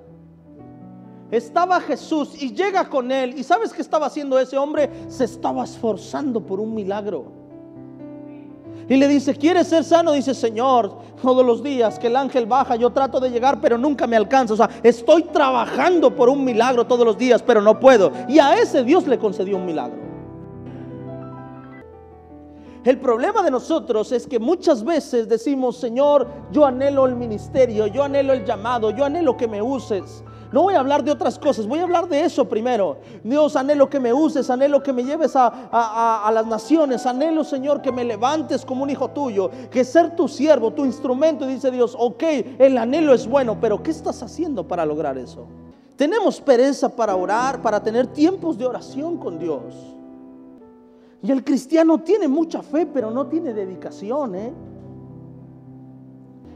estaba 1.30 1.80
Jesús 1.80 2.40
y 2.40 2.52
llega 2.54 2.88
con 2.88 3.10
él. 3.12 3.38
¿Y 3.38 3.44
sabes 3.44 3.72
qué 3.72 3.82
estaba 3.82 4.06
haciendo 4.06 4.38
ese 4.38 4.56
hombre? 4.58 4.90
Se 5.08 5.24
estaba 5.24 5.64
esforzando 5.64 6.40
por 6.40 6.60
un 6.60 6.74
milagro. 6.74 7.40
Y 8.88 8.96
le 8.96 9.06
dice, 9.06 9.36
¿quieres 9.36 9.68
ser 9.68 9.84
sano? 9.84 10.10
Dice, 10.10 10.34
Señor, 10.34 10.98
todos 11.22 11.46
los 11.46 11.62
días 11.62 11.96
que 11.96 12.08
el 12.08 12.16
ángel 12.16 12.46
baja, 12.46 12.74
yo 12.74 12.90
trato 12.90 13.20
de 13.20 13.30
llegar, 13.30 13.60
pero 13.60 13.78
nunca 13.78 14.08
me 14.08 14.16
alcanza. 14.16 14.54
O 14.54 14.56
sea, 14.56 14.68
estoy 14.82 15.22
trabajando 15.24 16.14
por 16.16 16.28
un 16.28 16.44
milagro 16.44 16.84
todos 16.84 17.06
los 17.06 17.16
días, 17.16 17.40
pero 17.40 17.62
no 17.62 17.78
puedo. 17.78 18.10
Y 18.28 18.40
a 18.40 18.54
ese 18.54 18.82
Dios 18.82 19.06
le 19.06 19.16
concedió 19.16 19.58
un 19.58 19.66
milagro. 19.66 20.10
El 22.82 22.98
problema 22.98 23.42
de 23.42 23.50
nosotros 23.50 24.10
es 24.10 24.26
que 24.26 24.38
muchas 24.38 24.82
veces 24.82 25.28
decimos, 25.28 25.76
Señor, 25.76 26.26
yo 26.50 26.64
anhelo 26.64 27.06
el 27.06 27.14
ministerio, 27.14 27.86
yo 27.86 28.02
anhelo 28.02 28.32
el 28.32 28.44
llamado, 28.44 28.90
yo 28.90 29.04
anhelo 29.04 29.36
que 29.36 29.46
me 29.46 29.60
uses. 29.60 30.24
No 30.52 30.62
voy 30.62 30.74
a 30.74 30.80
hablar 30.80 31.04
de 31.04 31.12
otras 31.12 31.38
cosas, 31.38 31.66
voy 31.66 31.78
a 31.78 31.84
hablar 31.84 32.08
de 32.08 32.24
eso 32.24 32.48
primero. 32.48 32.98
Dios, 33.22 33.54
anhelo 33.54 33.88
que 33.88 34.00
me 34.00 34.12
uses, 34.12 34.50
anhelo 34.50 34.82
que 34.82 34.92
me 34.92 35.04
lleves 35.04 35.36
a, 35.36 36.30
las 36.32 36.46
naciones, 36.46 37.06
anhelo, 37.06 37.44
Señor, 37.44 37.80
que 37.80 37.92
me 37.92 38.04
levantes 38.04 38.64
como 38.64 38.82
un 38.82 38.90
hijo 38.90 39.08
tuyo, 39.10 39.50
que 39.70 39.84
ser 39.84 40.16
tu 40.16 40.26
siervo, 40.26 40.72
tu 40.72 40.84
instrumento. 40.84 41.46
Dice 41.46 41.70
Dios, 41.70 41.96
ok, 41.96 42.22
el 42.58 42.78
anhelo 42.78 43.14
es 43.14 43.28
bueno, 43.28 43.58
pero 43.60 43.80
¿qué 43.82 43.92
estás 43.92 44.22
haciendo 44.22 44.66
para 44.66 44.84
lograr 44.84 45.16
eso? 45.18 45.46
Tenemos 45.94 46.40
pereza 46.40 46.88
para 46.88 47.14
orar, 47.14 47.62
para 47.62 47.80
tener 47.80 48.08
tiempos 48.08 48.58
de 48.58 48.66
oración 48.66 49.18
con 49.18 49.38
Dios. 49.38 49.74
Y 51.22 51.30
el 51.30 51.44
cristiano 51.44 51.98
tiene 51.98 52.26
mucha 52.26 52.62
fe, 52.62 52.86
pero 52.86 53.10
no 53.10 53.26
tiene 53.26 53.52
dedicación. 53.52 54.34
¿eh? 54.34 54.52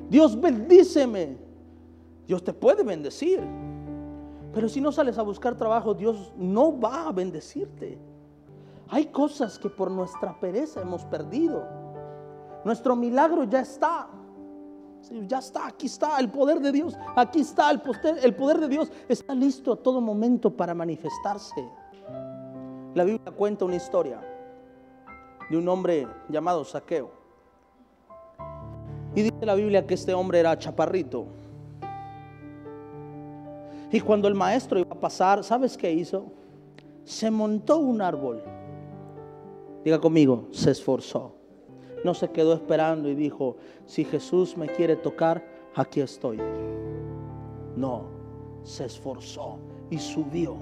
Dios 0.09 0.41
bendíceme. 0.41 1.37
Dios 2.27 2.43
te 2.43 2.53
puede 2.53 2.83
bendecir. 2.83 3.41
Pero 4.55 4.69
si 4.69 4.81
no 4.81 4.93
sales 4.93 5.19
a 5.19 5.23
buscar 5.23 5.57
trabajo, 5.57 5.95
Dios 5.95 6.33
no 6.37 6.79
va 6.79 7.09
a 7.09 7.13
bendecirte. 7.13 7.99
Hay 8.89 9.07
cosas 9.07 9.59
que 9.59 9.69
por 9.69 9.91
nuestra 9.91 10.39
pereza 10.39 10.81
hemos 10.81 11.05
perdido. 11.05 11.67
Nuestro 12.65 12.95
milagro 12.95 13.45
ya 13.45 13.61
está. 13.61 14.09
ya 15.27 15.39
está, 15.39 15.67
aquí 15.67 15.87
está 15.87 16.19
el 16.21 16.31
poder 16.31 16.61
de 16.61 16.71
Dios. 16.71 16.97
Aquí 17.17 17.41
está 17.41 17.71
el 17.71 17.81
poder, 17.81 18.19
el 18.23 18.35
poder 18.37 18.61
de 18.61 18.69
Dios. 18.69 18.93
Está 19.09 19.35
listo 19.35 19.73
a 19.73 19.77
todo 19.77 20.01
momento 20.01 20.57
para 20.57 20.73
manifestarse. 20.73 21.69
La 22.95 23.03
Biblia 23.03 23.33
cuenta 23.33 23.65
una 23.65 23.75
historia 23.75 24.21
de 25.51 25.57
un 25.57 25.69
hombre 25.69 26.07
llamado 26.29 26.65
Saqueo. 26.65 27.11
Y 29.17 29.23
dice 29.23 29.45
la 29.45 29.57
Biblia 29.57 29.85
que 29.85 29.95
este 29.95 30.15
hombre 30.15 30.39
era 30.39 30.57
chaparrito 30.57 31.27
y 33.95 34.01
cuando 34.01 34.27
el 34.27 34.35
maestro 34.35 34.81
iba 34.81 34.91
a 34.91 34.99
pasar, 34.99 35.45
¿sabes 35.45 35.77
qué 35.77 35.93
hizo? 35.93 36.25
Se 37.05 37.31
montó 37.31 37.79
un 37.79 38.03
árbol. 38.03 38.43
Diga 39.85 40.01
conmigo, 40.01 40.49
se 40.51 40.73
esforzó. 40.73 41.37
No 42.03 42.13
se 42.13 42.29
quedó 42.31 42.55
esperando 42.55 43.09
y 43.09 43.15
dijo, 43.15 43.57
si 43.87 44.05
Jesús 44.05 44.57
me 44.57 44.67
quiere 44.67 44.97
tocar, 44.97 45.47
aquí 45.77 46.01
estoy. 46.01 46.41
No, 47.77 48.07
se 48.65 48.87
esforzó 48.87 49.61
y 49.91 49.99
subió. 49.99 50.57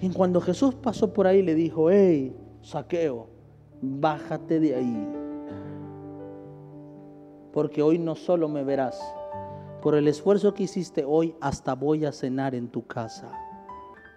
Y 0.00 0.08
cuando 0.10 0.40
Jesús 0.40 0.72
pasó 0.76 1.12
por 1.12 1.26
ahí, 1.26 1.42
le 1.42 1.56
dijo, 1.56 1.90
hey, 1.90 2.32
saqueo, 2.62 3.26
bájate 3.82 4.60
de 4.60 4.76
ahí. 4.76 5.08
Porque 7.52 7.82
hoy 7.82 7.98
no 7.98 8.14
solo 8.14 8.48
me 8.48 8.62
verás, 8.62 9.02
por 9.86 9.94
el 9.94 10.08
esfuerzo 10.08 10.52
que 10.52 10.64
hiciste 10.64 11.04
hoy, 11.06 11.36
hasta 11.40 11.76
voy 11.76 12.06
a 12.06 12.10
cenar 12.10 12.56
en 12.56 12.66
tu 12.66 12.84
casa. 12.88 13.30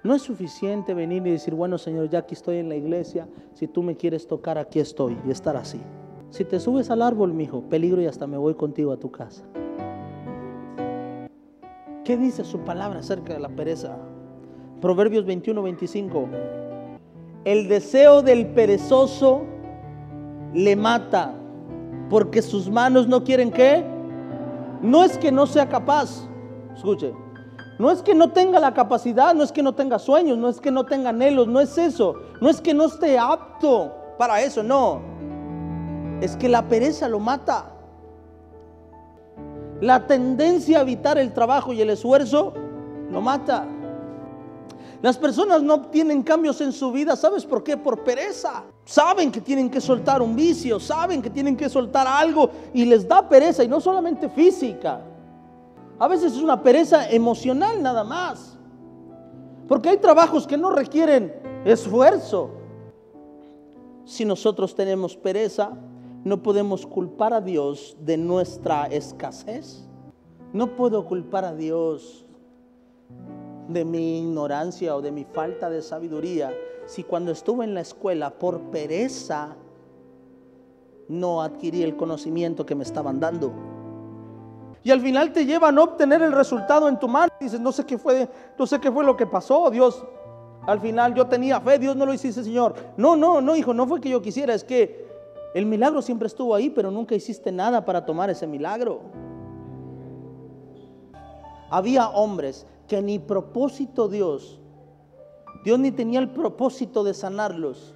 No 0.03 0.15
es 0.15 0.23
suficiente 0.23 0.95
venir 0.95 1.27
y 1.27 1.29
decir, 1.29 1.53
bueno 1.53 1.77
Señor, 1.77 2.09
ya 2.09 2.17
aquí 2.17 2.33
estoy 2.33 2.57
en 2.57 2.69
la 2.69 2.75
iglesia, 2.75 3.27
si 3.53 3.67
tú 3.67 3.83
me 3.83 3.95
quieres 3.95 4.25
tocar, 4.25 4.57
aquí 4.57 4.79
estoy, 4.79 5.15
y 5.27 5.29
estar 5.29 5.55
así. 5.55 5.79
Si 6.31 6.43
te 6.43 6.59
subes 6.59 6.89
al 6.89 7.03
árbol, 7.03 7.35
mi 7.35 7.43
hijo, 7.43 7.61
peligro 7.69 8.01
y 8.01 8.07
hasta 8.07 8.25
me 8.25 8.35
voy 8.35 8.55
contigo 8.55 8.91
a 8.91 8.97
tu 8.97 9.11
casa. 9.11 9.43
¿Qué 12.03 12.17
dice 12.17 12.43
su 12.45 12.61
palabra 12.61 13.01
acerca 13.01 13.33
de 13.33 13.39
la 13.39 13.49
pereza? 13.49 13.95
Proverbios 14.81 15.23
21, 15.27 15.61
25. 15.61 16.29
El 17.45 17.67
deseo 17.67 18.23
del 18.23 18.47
perezoso 18.47 19.43
le 20.51 20.75
mata, 20.75 21.35
porque 22.09 22.41
sus 22.41 22.71
manos 22.71 23.07
no 23.07 23.23
quieren 23.23 23.51
qué? 23.51 23.98
No 24.81 25.03
es 25.03 25.17
que 25.17 25.31
no 25.31 25.45
sea 25.45 25.67
capaz, 25.67 26.27
escuche, 26.73 27.13
no 27.79 27.91
es 27.91 28.01
que 28.01 28.13
no 28.13 28.31
tenga 28.31 28.59
la 28.59 28.73
capacidad, 28.73 29.33
no 29.33 29.43
es 29.43 29.51
que 29.51 29.63
no 29.63 29.73
tenga 29.73 29.99
sueños, 29.99 30.37
no 30.37 30.49
es 30.49 30.59
que 30.59 30.69
no 30.69 30.85
tenga 30.85 31.09
anhelos, 31.09 31.47
no 31.47 31.61
es 31.61 31.77
eso, 31.77 32.15
no 32.41 32.49
es 32.49 32.59
que 32.59 32.73
no 32.73 32.85
esté 32.85 33.17
apto 33.17 33.93
para 34.17 34.41
eso, 34.41 34.61
no. 34.61 35.01
Es 36.21 36.35
que 36.35 36.49
la 36.49 36.67
pereza 36.67 37.07
lo 37.07 37.19
mata. 37.19 37.71
La 39.79 40.07
tendencia 40.07 40.79
a 40.79 40.81
evitar 40.81 41.17
el 41.17 41.31
trabajo 41.31 41.71
y 41.71 41.81
el 41.81 41.89
esfuerzo 41.89 42.53
lo 43.09 43.21
mata. 43.21 43.65
Las 45.01 45.17
personas 45.17 45.63
no 45.63 45.75
obtienen 45.75 46.23
cambios 46.23 46.59
en 46.59 46.73
su 46.73 46.91
vida, 46.91 47.15
¿sabes 47.15 47.45
por 47.45 47.63
qué? 47.63 47.77
Por 47.77 48.03
pereza. 48.03 48.63
Saben 48.83 49.31
que 49.31 49.39
tienen 49.39 49.69
que 49.69 49.79
soltar 49.79 50.21
un 50.21 50.35
vicio, 50.35 50.79
saben 50.79 51.21
que 51.21 51.29
tienen 51.29 51.55
que 51.55 51.69
soltar 51.69 52.05
algo 52.05 52.49
y 52.73 52.83
les 52.83 53.07
da 53.07 53.27
pereza 53.27 53.63
y 53.63 53.69
no 53.69 53.79
solamente 53.79 54.27
física. 54.27 55.01
A 55.97 56.07
veces 56.07 56.33
es 56.33 56.41
una 56.41 56.61
pereza 56.61 57.09
emocional 57.09 57.81
nada 57.81 58.03
más. 58.03 58.57
Porque 59.69 59.89
hay 59.89 59.97
trabajos 59.97 60.45
que 60.45 60.57
no 60.57 60.71
requieren 60.71 61.33
esfuerzo. 61.63 62.49
Si 64.03 64.25
nosotros 64.25 64.75
tenemos 64.75 65.15
pereza, 65.15 65.71
no 66.25 66.43
podemos 66.43 66.85
culpar 66.85 67.33
a 67.33 67.39
Dios 67.39 67.95
de 68.01 68.17
nuestra 68.17 68.87
escasez. 68.87 69.87
No 70.51 70.75
puedo 70.75 71.05
culpar 71.05 71.45
a 71.45 71.53
Dios 71.53 72.25
de 73.69 73.85
mi 73.85 74.19
ignorancia 74.19 74.95
o 74.95 75.01
de 75.01 75.11
mi 75.11 75.23
falta 75.23 75.69
de 75.69 75.81
sabiduría 75.81 76.51
si 76.87 77.03
cuando 77.03 77.31
estuve 77.31 77.63
en 77.65 77.75
la 77.75 77.81
escuela 77.81 78.31
por 78.31 78.59
pereza 78.71 79.55
no 81.07 81.41
adquirí 81.41 81.83
el 81.83 81.95
conocimiento 81.95 82.65
que 82.65 82.75
me 82.75 82.83
estaban 82.83 83.19
dando? 83.19 83.53
Y 84.83 84.91
al 84.91 85.01
final 85.01 85.31
te 85.33 85.45
llevan 85.45 85.77
a 85.77 85.83
obtener 85.83 86.21
el 86.21 86.31
resultado 86.31 86.87
en 86.87 86.97
tu 86.97 87.07
mano. 87.07 87.31
dices, 87.39 87.59
no 87.59 87.71
sé 87.71 87.85
qué 87.85 87.97
fue, 87.97 88.27
no 88.57 88.65
sé 88.65 88.79
qué 88.79 88.91
fue 88.91 89.03
lo 89.03 89.15
que 89.15 89.27
pasó, 89.27 89.69
Dios. 89.69 90.03
Al 90.65 90.79
final 90.79 91.13
yo 91.13 91.27
tenía 91.27 91.59
fe, 91.61 91.77
Dios 91.77 91.95
no 91.95 92.05
lo 92.05 92.13
hiciste, 92.13 92.43
Señor. 92.43 92.73
No, 92.97 93.15
no, 93.15 93.39
no, 93.39 93.55
hijo, 93.55 93.73
no 93.73 93.85
fue 93.85 94.01
que 94.01 94.09
yo 94.09 94.21
quisiera, 94.21 94.53
es 94.53 94.63
que 94.63 95.07
el 95.53 95.65
milagro 95.65 96.01
siempre 96.01 96.27
estuvo 96.27 96.55
ahí, 96.55 96.69
pero 96.69 96.89
nunca 96.89 97.13
hiciste 97.13 97.51
nada 97.51 97.85
para 97.85 98.05
tomar 98.05 98.29
ese 98.29 98.47
milagro. 98.47 99.01
Había 101.69 102.09
hombres 102.09 102.65
que 102.89 103.01
ni 103.01 103.19
propósito 103.19 104.09
Dios, 104.09 104.59
Dios 105.63 105.79
ni 105.79 105.91
tenía 105.91 106.19
el 106.19 106.31
propósito 106.31 107.05
de 107.05 107.13
sanarlos, 107.13 107.95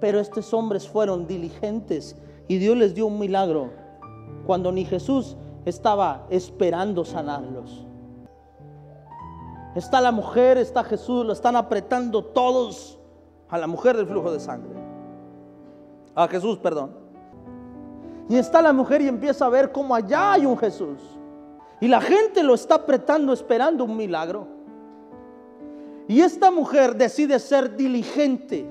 pero 0.00 0.20
estos 0.20 0.54
hombres 0.54 0.86
fueron 0.86 1.26
diligentes 1.26 2.14
y 2.46 2.58
Dios 2.58 2.76
les 2.76 2.94
dio 2.94 3.06
un 3.06 3.18
milagro 3.18 3.70
cuando 4.46 4.70
ni 4.70 4.84
Jesús 4.84 5.36
estaba 5.64 6.26
esperando 6.30 7.04
sanarlos. 7.04 7.84
Está 9.74 10.00
la 10.00 10.12
mujer, 10.12 10.58
está 10.58 10.84
Jesús, 10.84 11.24
lo 11.24 11.32
están 11.32 11.56
apretando 11.56 12.24
todos 12.24 12.98
a 13.48 13.58
la 13.58 13.66
mujer 13.66 13.96
del 13.96 14.06
flujo 14.06 14.30
de 14.30 14.40
sangre. 14.40 14.78
A 16.14 16.28
Jesús, 16.28 16.58
perdón. 16.58 16.90
Y 18.28 18.36
está 18.36 18.60
la 18.60 18.72
mujer 18.72 19.00
y 19.00 19.08
empieza 19.08 19.46
a 19.46 19.48
ver 19.48 19.72
cómo 19.72 19.94
allá 19.94 20.32
hay 20.32 20.46
un 20.46 20.58
Jesús. 20.58 21.17
Y 21.80 21.88
la 21.88 22.00
gente 22.00 22.42
lo 22.42 22.54
está 22.54 22.76
apretando 22.76 23.32
esperando 23.32 23.84
un 23.84 23.96
milagro. 23.96 24.46
Y 26.08 26.20
esta 26.20 26.50
mujer 26.50 26.96
decide 26.96 27.38
ser 27.38 27.76
diligente 27.76 28.66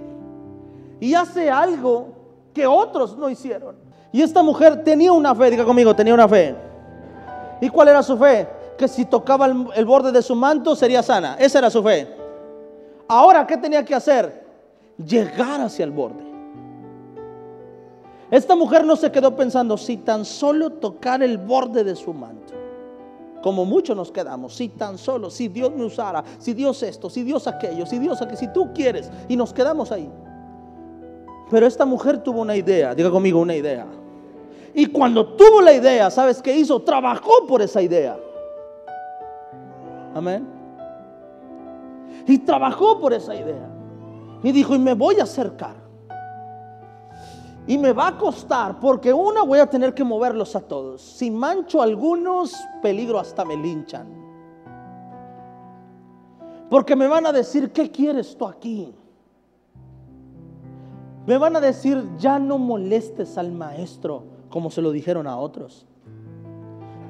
y 0.99 1.13
hace 1.13 1.49
algo 1.49 2.09
que 2.53 2.65
otros 2.65 3.15
no 3.17 3.29
hicieron. 3.29 3.75
Y 4.11 4.21
esta 4.21 4.41
mujer 4.41 4.83
tenía 4.83 5.13
una 5.13 5.35
fe, 5.35 5.51
diga 5.51 5.63
conmigo, 5.63 5.95
tenía 5.95 6.13
una 6.13 6.27
fe. 6.27 6.55
¿Y 7.61 7.69
cuál 7.69 7.89
era 7.89 8.01
su 8.01 8.17
fe? 8.17 8.47
Que 8.77 8.87
si 8.87 9.05
tocaba 9.05 9.45
el, 9.45 9.85
borde 9.85 10.11
de 10.11 10.21
su 10.21 10.35
manto 10.35 10.75
sería 10.75 11.03
sana. 11.03 11.35
Esa 11.39 11.59
era 11.59 11.69
su 11.69 11.83
fe. 11.83 12.07
Ahora, 13.07 13.45
¿qué 13.45 13.55
tenía 13.57 13.85
que 13.85 13.93
hacer? 13.93 14.45
Llegar 14.97 15.61
hacia 15.61 15.85
el 15.85 15.91
borde. 15.91 16.25
Esta 18.31 18.55
mujer 18.55 18.83
no 18.83 18.95
se 18.95 19.11
quedó 19.11 19.35
pensando, 19.35 19.77
si 19.77 19.97
tan 19.97 20.25
solo 20.25 20.71
tocar 20.71 21.23
el 21.23 21.37
borde 21.37 21.83
de 21.83 21.95
su 21.95 22.13
manto 22.13 22.66
como 23.41 23.65
muchos 23.65 23.95
nos 23.95 24.11
quedamos, 24.11 24.55
si 24.55 24.69
tan 24.69 24.97
solo, 24.97 25.29
si 25.29 25.47
Dios 25.47 25.71
me 25.75 25.85
usara, 25.85 26.23
si 26.39 26.53
Dios 26.53 26.81
esto, 26.83 27.09
si 27.09 27.23
Dios 27.23 27.47
aquello, 27.47 27.85
si 27.85 27.99
Dios 27.99 28.21
aquello, 28.21 28.37
si 28.37 28.47
tú 28.51 28.73
quieres, 28.73 29.11
y 29.27 29.35
nos 29.35 29.53
quedamos 29.53 29.91
ahí. 29.91 30.09
Pero 31.49 31.65
esta 31.65 31.85
mujer 31.85 32.23
tuvo 32.23 32.41
una 32.41 32.55
idea, 32.55 32.93
diga 32.93 33.09
conmigo 33.09 33.39
una 33.39 33.55
idea. 33.55 33.85
Y 34.73 34.87
cuando 34.87 35.25
tuvo 35.35 35.61
la 35.61 35.73
idea, 35.73 36.11
¿sabes 36.11 36.41
qué 36.41 36.55
hizo? 36.55 36.81
Trabajó 36.81 37.47
por 37.47 37.61
esa 37.61 37.81
idea. 37.81 38.17
Amén. 40.13 40.47
Y 42.27 42.39
trabajó 42.39 42.99
por 42.99 43.13
esa 43.13 43.33
idea. 43.33 43.69
Y 44.43 44.51
dijo, 44.51 44.75
y 44.75 44.79
me 44.79 44.93
voy 44.93 45.19
a 45.19 45.23
acercar. 45.23 45.86
Y 47.67 47.77
me 47.77 47.91
va 47.91 48.07
a 48.07 48.17
costar, 48.17 48.79
porque 48.79 49.13
una 49.13 49.43
voy 49.43 49.59
a 49.59 49.69
tener 49.69 49.93
que 49.93 50.03
moverlos 50.03 50.55
a 50.55 50.61
todos. 50.61 51.01
Si 51.01 51.29
mancho 51.29 51.81
algunos, 51.81 52.55
peligro 52.81 53.19
hasta 53.19 53.43
me 53.43 53.57
linchan. 53.57 54.07
Porque 56.69 56.95
me 56.95 57.07
van 57.07 57.25
a 57.25 57.31
decir, 57.33 57.71
¿qué 57.71 57.91
quieres 57.91 58.37
tú 58.37 58.45
aquí? 58.45 58.95
Me 61.25 61.37
van 61.37 61.57
a 61.57 61.59
decir, 61.59 62.07
ya 62.17 62.39
no 62.39 62.57
molestes 62.57 63.37
al 63.37 63.51
maestro, 63.51 64.23
como 64.49 64.71
se 64.71 64.81
lo 64.81 64.91
dijeron 64.91 65.27
a 65.27 65.37
otros. 65.37 65.85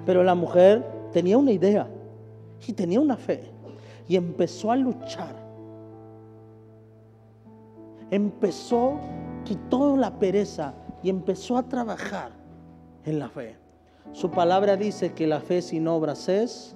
Pero 0.07 0.23
la 0.23 0.33
mujer 0.33 1.09
tenía 1.11 1.37
una 1.37 1.51
idea 1.51 1.87
y 2.65 2.73
tenía 2.73 2.99
una 2.99 3.15
fe 3.15 3.51
y 4.07 4.15
empezó 4.15 4.71
a 4.71 4.75
luchar. 4.75 5.35
Empezó 8.09 8.99
quitó 9.47 9.95
la 9.95 10.11
pereza 10.19 10.73
y 11.01 11.09
empezó 11.09 11.57
a 11.57 11.63
trabajar 11.63 12.31
en 13.05 13.17
la 13.17 13.29
fe. 13.29 13.55
Su 14.11 14.29
palabra 14.29 14.75
dice 14.75 15.13
que 15.13 15.25
la 15.25 15.39
fe 15.39 15.61
sin 15.61 15.87
obras 15.87 16.27
es, 16.27 16.75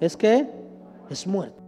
¿es 0.00 0.16
que 0.16 0.64
Es 1.10 1.26
muerta. 1.26 1.62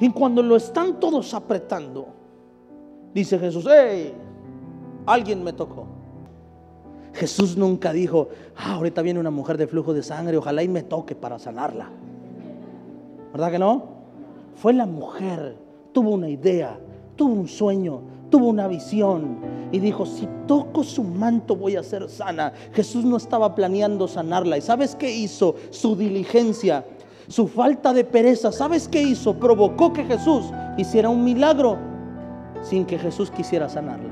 Y 0.00 0.10
cuando 0.10 0.42
lo 0.42 0.54
están 0.54 1.00
todos 1.00 1.32
apretando, 1.32 2.08
dice 3.14 3.38
Jesús, 3.38 3.66
hey, 3.68 4.12
alguien 5.06 5.42
me 5.42 5.54
tocó. 5.54 5.86
Jesús 7.14 7.56
nunca 7.56 7.92
dijo, 7.92 8.28
ah, 8.54 8.74
ahorita 8.74 9.00
viene 9.00 9.18
una 9.18 9.30
mujer 9.30 9.56
de 9.56 9.66
flujo 9.66 9.94
de 9.94 10.02
sangre, 10.02 10.36
ojalá 10.36 10.62
y 10.62 10.68
me 10.68 10.82
toque 10.82 11.14
para 11.14 11.38
sanarla. 11.38 11.88
¿Verdad 13.32 13.50
que 13.50 13.58
no? 13.58 13.84
Fue 14.54 14.74
la 14.74 14.86
mujer, 14.86 15.56
tuvo 15.92 16.10
una 16.10 16.28
idea, 16.28 16.78
tuvo 17.16 17.32
un 17.32 17.48
sueño, 17.48 18.02
tuvo 18.30 18.48
una 18.48 18.68
visión 18.68 19.38
y 19.72 19.78
dijo, 19.78 20.06
si 20.06 20.28
toco 20.46 20.82
su 20.82 21.04
manto 21.04 21.56
voy 21.56 21.76
a 21.76 21.82
ser 21.82 22.08
sana. 22.08 22.52
Jesús 22.72 23.04
no 23.04 23.16
estaba 23.16 23.54
planeando 23.54 24.08
sanarla. 24.08 24.56
¿Y 24.56 24.60
sabes 24.60 24.94
qué 24.94 25.10
hizo? 25.10 25.54
Su 25.70 25.96
diligencia, 25.96 26.84
su 27.28 27.48
falta 27.48 27.92
de 27.92 28.04
pereza. 28.04 28.52
¿Sabes 28.52 28.88
qué 28.88 29.02
hizo? 29.02 29.34
Provocó 29.38 29.92
que 29.92 30.04
Jesús 30.04 30.46
hiciera 30.76 31.08
un 31.08 31.24
milagro 31.24 31.78
sin 32.62 32.84
que 32.84 32.98
Jesús 32.98 33.30
quisiera 33.30 33.68
sanarla. 33.68 34.10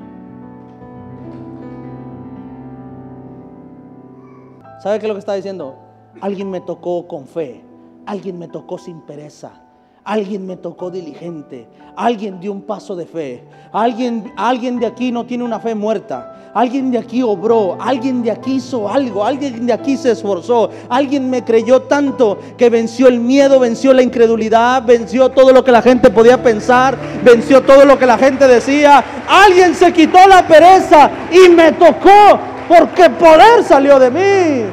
¿Sabe 4.83 4.98
qué 4.98 5.07
es 5.07 5.09
lo 5.09 5.14
que 5.14 5.20
está 5.20 5.35
diciendo? 5.35 5.76
Alguien 6.20 6.50
me 6.50 6.61
tocó 6.61 7.07
con 7.09 7.26
fe, 7.26 7.64
alguien 8.07 8.38
me 8.38 8.48
tocó 8.48 8.79
sin 8.79 9.00
pereza. 9.00 9.65
Alguien 10.07 10.47
me 10.47 10.57
tocó 10.57 10.88
diligente. 10.88 11.66
Alguien 11.97 12.38
dio 12.38 12.53
un 12.53 12.62
paso 12.62 12.95
de 12.95 13.07
fe. 13.07 13.42
Alguien, 13.73 14.33
alguien 14.37 14.79
de 14.79 14.87
aquí 14.87 15.11
no 15.11 15.27
tiene 15.27 15.42
una 15.42 15.59
fe 15.59 15.75
muerta. 15.75 16.53
Alguien 16.55 16.92
de 16.92 16.99
aquí 16.99 17.25
obró. 17.25 17.77
Alguien 17.81 18.23
de 18.23 18.31
aquí 18.31 18.55
hizo 18.55 18.88
algo. 18.88 19.25
Alguien 19.25 19.66
de 19.66 19.73
aquí 19.73 19.97
se 19.97 20.12
esforzó. 20.12 20.71
Alguien 20.88 21.29
me 21.29 21.42
creyó 21.42 21.83
tanto 21.83 22.38
que 22.57 22.71
venció 22.71 23.09
el 23.09 23.19
miedo, 23.19 23.59
venció 23.59 23.92
la 23.92 24.03
incredulidad, 24.03 24.85
venció 24.87 25.29
todo 25.31 25.51
lo 25.51 25.64
que 25.64 25.73
la 25.73 25.83
gente 25.83 26.09
podía 26.09 26.40
pensar, 26.40 26.97
venció 27.25 27.64
todo 27.64 27.85
lo 27.85 27.99
que 27.99 28.07
la 28.07 28.16
gente 28.16 28.47
decía. 28.47 29.03
Alguien 29.29 29.75
se 29.75 29.92
quitó 29.92 30.19
la 30.29 30.47
pereza 30.47 31.11
y 31.33 31.49
me 31.49 31.73
tocó 31.73 32.38
porque 32.69 33.11
poder 33.11 33.64
salió 33.64 33.99
de 33.99 34.11
mí. 34.12 34.71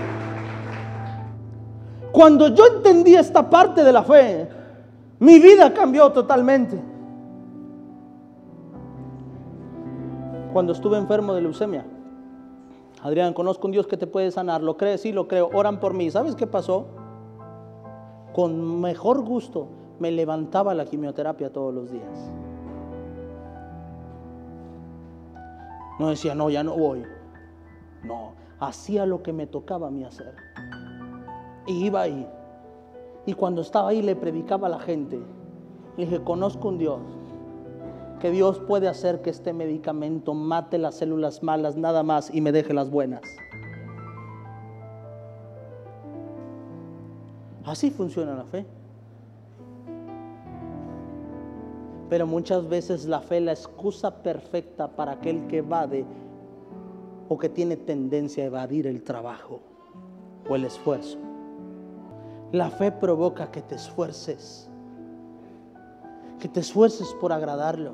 Cuando 2.11 2.49
yo 2.49 2.67
entendí 2.67 3.15
esta 3.15 3.49
parte 3.49 3.83
de 3.83 3.91
la 3.91 4.03
fe, 4.03 4.47
mi 5.23 5.39
vida 5.39 5.73
cambió 5.73 6.11
totalmente. 6.11 6.77
Cuando 10.51 10.73
estuve 10.73 10.97
enfermo 10.97 11.33
de 11.33 11.41
leucemia, 11.41 11.85
Adrián, 13.01 13.33
conozco 13.33 13.67
un 13.67 13.71
Dios 13.71 13.87
que 13.87 13.95
te 13.95 14.05
puede 14.05 14.31
sanar. 14.31 14.61
¿Lo 14.61 14.75
crees? 14.75 14.99
Sí, 14.99 15.13
lo 15.13 15.29
creo. 15.29 15.49
Oran 15.53 15.79
por 15.79 15.93
mí. 15.93 16.11
¿Sabes 16.11 16.35
qué 16.35 16.45
pasó? 16.45 16.87
Con 18.33 18.81
mejor 18.81 19.21
gusto 19.23 19.69
me 19.97 20.11
levantaba 20.11 20.73
la 20.73 20.83
quimioterapia 20.83 21.53
todos 21.53 21.73
los 21.73 21.89
días. 21.89 22.29
No 25.99 26.09
decía, 26.09 26.35
no, 26.35 26.49
ya 26.49 26.65
no 26.65 26.75
voy. 26.75 27.03
No, 28.03 28.33
hacía 28.59 29.05
lo 29.05 29.23
que 29.23 29.31
me 29.31 29.47
tocaba 29.47 29.87
a 29.87 29.91
mí 29.91 30.03
hacer. 30.03 30.35
Y 31.65 31.85
iba 31.85 32.01
ahí. 32.01 32.27
Y 33.25 33.33
cuando 33.33 33.61
estaba 33.61 33.89
ahí 33.89 34.01
le 34.01 34.15
predicaba 34.15 34.67
a 34.67 34.71
la 34.71 34.79
gente. 34.79 35.19
Le 35.97 36.05
dije, 36.05 36.23
conozco 36.23 36.67
un 36.67 36.77
Dios. 36.77 37.01
Que 38.19 38.31
Dios 38.31 38.59
puede 38.59 38.87
hacer 38.87 39.21
que 39.21 39.29
este 39.29 39.53
medicamento 39.53 40.33
mate 40.33 40.77
las 40.77 40.95
células 40.95 41.43
malas 41.43 41.75
nada 41.75 42.03
más 42.03 42.33
y 42.33 42.41
me 42.41 42.51
deje 42.51 42.73
las 42.73 42.89
buenas. 42.89 43.21
Así 47.65 47.91
funciona 47.91 48.35
la 48.35 48.45
fe. 48.45 48.65
Pero 52.09 52.27
muchas 52.27 52.67
veces 52.67 53.05
la 53.05 53.21
fe 53.21 53.37
es 53.37 53.43
la 53.43 53.51
excusa 53.53 54.21
perfecta 54.21 54.89
para 54.89 55.13
aquel 55.13 55.47
que 55.47 55.59
evade 55.59 56.05
o 57.29 57.37
que 57.37 57.49
tiene 57.49 57.77
tendencia 57.77 58.43
a 58.43 58.47
evadir 58.47 58.85
el 58.85 59.03
trabajo 59.03 59.61
o 60.49 60.55
el 60.55 60.65
esfuerzo. 60.65 61.17
La 62.53 62.69
fe 62.69 62.91
provoca 62.91 63.49
que 63.49 63.63
te 63.63 63.73
esfuerces, 63.73 64.69
que 66.37 66.47
te 66.47 66.59
esfuerces 66.59 67.11
por 67.19 67.33
agradarlo, 67.33 67.93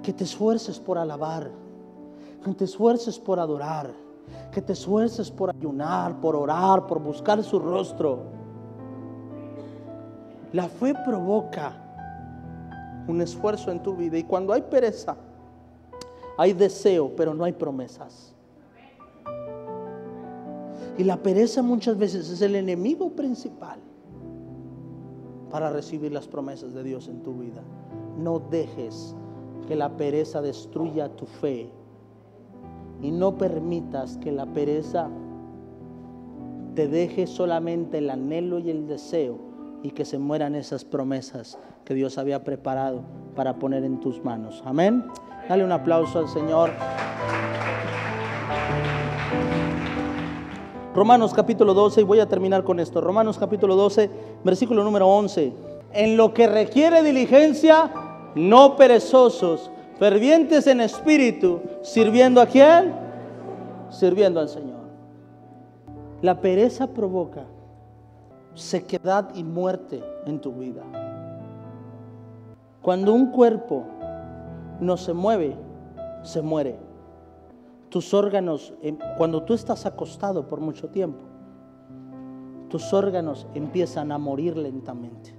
que 0.00 0.12
te 0.12 0.22
esfuerces 0.22 0.78
por 0.78 0.96
alabar, 0.96 1.50
que 2.44 2.54
te 2.54 2.62
esfuerces 2.62 3.18
por 3.18 3.40
adorar, 3.40 3.90
que 4.52 4.62
te 4.62 4.74
esfuerces 4.74 5.28
por 5.28 5.50
ayunar, 5.50 6.20
por 6.20 6.36
orar, 6.36 6.86
por 6.86 7.00
buscar 7.00 7.42
su 7.42 7.58
rostro. 7.58 8.20
La 10.52 10.68
fe 10.68 10.94
provoca 11.04 11.72
un 13.08 13.20
esfuerzo 13.20 13.72
en 13.72 13.82
tu 13.82 13.96
vida 13.96 14.16
y 14.18 14.22
cuando 14.22 14.52
hay 14.52 14.62
pereza, 14.62 15.16
hay 16.38 16.52
deseo, 16.52 17.10
pero 17.16 17.34
no 17.34 17.42
hay 17.42 17.54
promesas. 17.54 18.35
Y 20.98 21.04
la 21.04 21.18
pereza 21.18 21.62
muchas 21.62 21.98
veces 21.98 22.30
es 22.30 22.40
el 22.42 22.54
enemigo 22.54 23.10
principal 23.10 23.80
para 25.50 25.70
recibir 25.70 26.12
las 26.12 26.26
promesas 26.26 26.74
de 26.74 26.82
Dios 26.82 27.08
en 27.08 27.22
tu 27.22 27.34
vida. 27.34 27.62
No 28.18 28.38
dejes 28.38 29.14
que 29.66 29.76
la 29.76 29.96
pereza 29.96 30.40
destruya 30.40 31.08
tu 31.16 31.26
fe. 31.26 31.70
Y 33.02 33.10
no 33.10 33.36
permitas 33.36 34.16
que 34.16 34.32
la 34.32 34.46
pereza 34.46 35.10
te 36.74 36.88
deje 36.88 37.26
solamente 37.26 37.98
el 37.98 38.10
anhelo 38.10 38.58
y 38.58 38.70
el 38.70 38.86
deseo 38.86 39.38
y 39.82 39.90
que 39.90 40.04
se 40.04 40.18
mueran 40.18 40.54
esas 40.54 40.84
promesas 40.84 41.58
que 41.84 41.94
Dios 41.94 42.18
había 42.18 42.42
preparado 42.42 43.02
para 43.34 43.58
poner 43.58 43.84
en 43.84 44.00
tus 44.00 44.24
manos. 44.24 44.62
Amén. 44.64 45.04
Dale 45.48 45.64
un 45.64 45.72
aplauso 45.72 46.18
al 46.18 46.28
Señor. 46.28 46.70
Romanos 50.96 51.34
capítulo 51.34 51.74
12, 51.74 52.00
y 52.00 52.04
voy 52.04 52.20
a 52.20 52.26
terminar 52.26 52.64
con 52.64 52.80
esto. 52.80 53.02
Romanos 53.02 53.36
capítulo 53.36 53.76
12, 53.76 54.08
versículo 54.42 54.82
número 54.82 55.06
11. 55.06 55.52
En 55.92 56.16
lo 56.16 56.32
que 56.32 56.46
requiere 56.46 57.02
diligencia, 57.02 57.92
no 58.34 58.76
perezosos, 58.76 59.70
fervientes 59.98 60.66
en 60.66 60.80
espíritu, 60.80 61.60
sirviendo 61.82 62.40
a 62.40 62.46
quién? 62.46 62.94
Sirviendo 63.90 64.40
al 64.40 64.48
Señor. 64.48 64.86
La 66.22 66.40
pereza 66.40 66.86
provoca 66.86 67.44
sequedad 68.54 69.28
y 69.34 69.44
muerte 69.44 70.02
en 70.24 70.40
tu 70.40 70.52
vida. 70.52 70.82
Cuando 72.80 73.12
un 73.12 73.32
cuerpo 73.32 73.84
no 74.80 74.96
se 74.96 75.12
mueve, 75.12 75.58
se 76.22 76.40
muere. 76.40 76.85
Tus 77.88 78.12
órganos, 78.14 78.74
em, 78.82 78.98
cuando 79.16 79.42
tú 79.42 79.54
estás 79.54 79.86
acostado 79.86 80.48
por 80.48 80.60
mucho 80.60 80.88
tiempo, 80.88 81.20
tus 82.68 82.92
órganos 82.92 83.46
empiezan 83.54 84.10
a 84.10 84.18
morir 84.18 84.56
lentamente. 84.56 85.34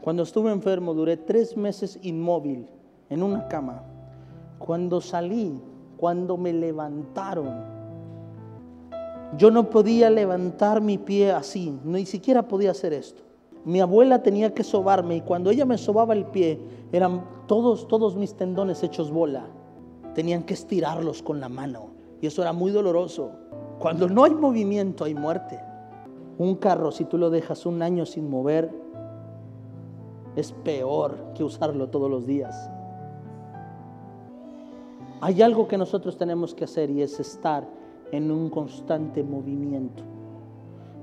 Cuando 0.00 0.22
estuve 0.22 0.50
enfermo, 0.50 0.94
duré 0.94 1.16
tres 1.16 1.56
meses 1.56 1.98
inmóvil 2.02 2.66
en 3.10 3.22
una 3.22 3.48
cama. 3.48 3.82
Cuando 4.58 5.00
salí, 5.00 5.60
cuando 5.96 6.36
me 6.36 6.52
levantaron, 6.52 7.74
yo 9.36 9.50
no 9.50 9.68
podía 9.68 10.10
levantar 10.10 10.80
mi 10.80 10.98
pie 10.98 11.32
así, 11.32 11.78
ni 11.84 12.06
siquiera 12.06 12.46
podía 12.46 12.70
hacer 12.70 12.92
esto. 12.92 13.22
Mi 13.64 13.80
abuela 13.80 14.22
tenía 14.22 14.54
que 14.54 14.62
sobarme 14.62 15.16
y 15.16 15.20
cuando 15.22 15.50
ella 15.50 15.64
me 15.64 15.78
sobaba 15.78 16.12
el 16.14 16.26
pie, 16.26 16.60
eran 16.92 17.24
todos, 17.46 17.88
todos 17.88 18.16
mis 18.16 18.34
tendones 18.34 18.82
hechos 18.82 19.10
bola. 19.10 19.46
Tenían 20.14 20.44
que 20.44 20.54
estirarlos 20.54 21.22
con 21.22 21.40
la 21.40 21.48
mano 21.48 21.90
y 22.20 22.26
eso 22.26 22.42
era 22.42 22.52
muy 22.52 22.70
doloroso. 22.70 23.32
Cuando 23.78 24.08
no 24.08 24.24
hay 24.24 24.34
movimiento 24.34 25.04
hay 25.04 25.14
muerte. 25.14 25.60
Un 26.38 26.56
carro, 26.56 26.90
si 26.90 27.04
tú 27.04 27.18
lo 27.18 27.30
dejas 27.30 27.66
un 27.66 27.82
año 27.82 28.06
sin 28.06 28.30
mover, 28.30 28.70
es 30.36 30.52
peor 30.52 31.16
que 31.34 31.44
usarlo 31.44 31.88
todos 31.88 32.10
los 32.10 32.26
días. 32.26 32.70
Hay 35.20 35.42
algo 35.42 35.68
que 35.68 35.78
nosotros 35.78 36.16
tenemos 36.16 36.54
que 36.54 36.64
hacer 36.64 36.90
y 36.90 37.02
es 37.02 37.18
estar 37.20 37.66
en 38.12 38.30
un 38.30 38.50
constante 38.50 39.22
movimiento. 39.22 40.02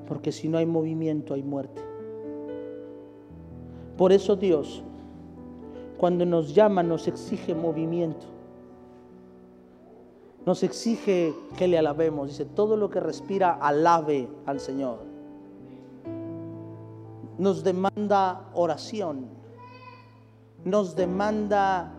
Porque 0.07 0.31
si 0.31 0.47
no 0.47 0.57
hay 0.57 0.65
movimiento 0.65 1.33
hay 1.33 1.43
muerte. 1.43 1.81
Por 3.97 4.11
eso 4.11 4.35
Dios, 4.35 4.83
cuando 5.97 6.25
nos 6.25 6.53
llama, 6.53 6.83
nos 6.83 7.07
exige 7.07 7.53
movimiento. 7.53 8.25
Nos 10.45 10.63
exige 10.63 11.35
que 11.57 11.67
le 11.67 11.77
alabemos. 11.77 12.29
Dice, 12.29 12.45
todo 12.45 12.75
lo 12.77 12.89
que 12.89 12.99
respira, 12.99 13.51
alabe 13.53 14.27
al 14.45 14.59
Señor. 14.59 14.99
Nos 17.37 17.63
demanda 17.63 18.49
oración. 18.53 19.27
Nos 20.63 20.95
demanda 20.95 21.91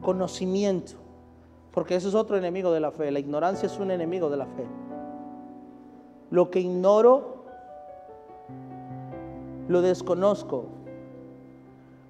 conocimiento. 0.00 0.94
Porque 1.72 1.96
ese 1.96 2.08
es 2.08 2.14
otro 2.14 2.38
enemigo 2.38 2.72
de 2.72 2.80
la 2.80 2.90
fe. 2.90 3.10
La 3.10 3.18
ignorancia 3.18 3.66
es 3.66 3.78
un 3.78 3.90
enemigo 3.90 4.30
de 4.30 4.36
la 4.38 4.46
fe. 4.46 4.64
Lo 6.30 6.50
que 6.50 6.60
ignoro, 6.60 7.44
lo 9.68 9.82
desconozco. 9.82 10.64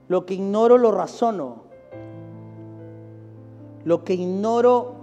Lo 0.08 0.24
que 0.24 0.34
ignoro, 0.34 0.78
lo 0.78 0.92
razono. 0.92 1.64
Lo 3.84 4.04
que 4.04 4.14
ignoro, 4.14 4.94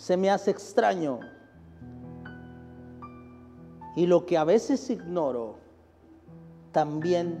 se 0.00 0.16
me 0.16 0.30
hace 0.30 0.50
extraño. 0.50 1.20
Y 3.96 4.06
lo 4.06 4.24
que 4.24 4.38
a 4.38 4.44
veces 4.44 4.88
ignoro, 4.88 5.56
también 6.72 7.38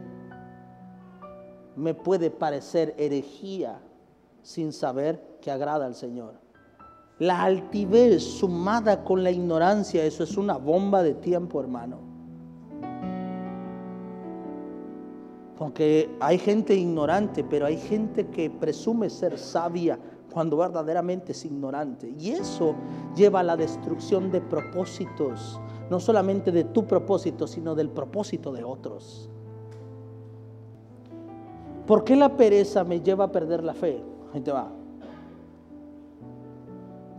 me 1.74 1.94
puede 1.94 2.30
parecer 2.30 2.94
herejía 2.98 3.80
sin 4.42 4.74
saber 4.74 5.38
que 5.40 5.50
agrada 5.50 5.86
al 5.86 5.94
Señor. 5.94 6.34
La 7.18 7.44
altivez 7.44 8.22
sumada 8.22 9.04
con 9.04 9.24
la 9.24 9.30
ignorancia, 9.30 10.04
eso 10.04 10.22
es 10.22 10.36
una 10.36 10.58
bomba 10.58 11.02
de 11.02 11.14
tiempo, 11.14 11.60
hermano. 11.60 11.96
Porque 15.56 16.14
hay 16.20 16.36
gente 16.36 16.74
ignorante, 16.74 17.42
pero 17.42 17.64
hay 17.64 17.78
gente 17.78 18.26
que 18.26 18.50
presume 18.50 19.08
ser 19.08 19.38
sabia 19.38 19.98
cuando 20.32 20.56
verdaderamente 20.56 21.32
es 21.32 21.44
ignorante. 21.44 22.14
Y 22.18 22.30
eso 22.30 22.74
lleva 23.16 23.40
a 23.40 23.44
la 23.44 23.56
destrucción 23.56 24.30
de 24.30 24.40
propósitos, 24.40 25.60
no 25.90 26.00
solamente 26.00 26.52
de 26.52 26.64
tu 26.64 26.86
propósito, 26.86 27.46
sino 27.46 27.74
del 27.74 27.90
propósito 27.90 28.52
de 28.52 28.64
otros. 28.64 29.30
¿Por 31.86 32.04
qué 32.04 32.14
la 32.14 32.36
pereza 32.36 32.84
me 32.84 33.00
lleva 33.00 33.24
a 33.24 33.32
perder 33.32 33.64
la 33.64 33.74
fe? 33.74 34.02
Ahí 34.32 34.40
te 34.40 34.52
va. 34.52 34.70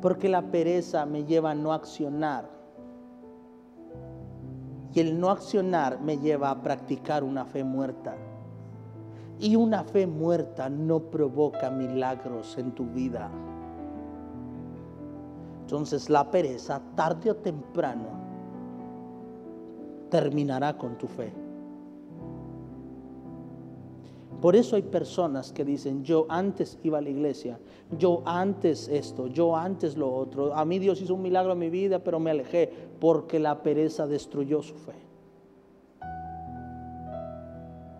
Porque 0.02 0.30
la 0.30 0.43
pereza 0.43 1.06
me 1.06 1.26
lleva 1.26 1.52
a 1.52 1.56
no 1.56 1.74
accionar. 1.74 2.50
Y 4.93 5.00
el 5.00 5.19
no 5.19 5.30
accionar 5.30 6.00
me 6.02 6.17
lleva 6.17 6.50
a 6.50 6.62
practicar 6.62 7.24
una 7.24 7.45
fe 7.45 7.63
muerta. 7.63 8.15
Y 9.41 9.56
una 9.56 9.84
fe 9.84 10.08
muerta 10.08 10.69
no 10.69 10.99
provoca 10.99 11.69
milagros 11.69 12.58
en 12.58 12.71
tu 12.71 12.86
vida. 12.86 13.30
Entonces 15.62 16.10
la 16.10 16.30
pereza, 16.30 16.82
tarde 16.95 17.32
o 17.32 17.36
temprano, 17.36 18.08
terminará 20.10 20.77
con 20.77 20.97
tu 20.97 21.08
fe. 21.08 21.34
Por 24.41 24.56
eso 24.56 24.75
hay 24.75 24.82
personas 24.82 25.51
que 25.51 25.63
dicen, 25.63 26.04
yo 26.04 26.25
antes 26.27 26.80
iba 26.84 26.97
a 26.97 27.01
la 27.01 27.10
iglesia, 27.10 27.60
yo 27.97 28.23
antes 28.25 28.88
esto, 28.88 29.27
yo 29.27 29.56
antes 29.56 29.95
lo 29.95 30.12
otro. 30.13 30.54
A 30.56 30.65
mí 30.65 30.80
Dios 30.80 30.99
hizo 31.01 31.13
un 31.13 31.21
milagro 31.21 31.54
en 31.54 31.60
mi 31.60 31.69
vida, 31.69 31.99
pero 31.99 32.19
me 32.19 32.32
alejé 32.32 32.71
porque 32.99 33.39
la 33.39 33.62
pereza 33.62 34.08
destruyó 34.08 34.62
su 34.62 34.75
fe. 34.75 34.95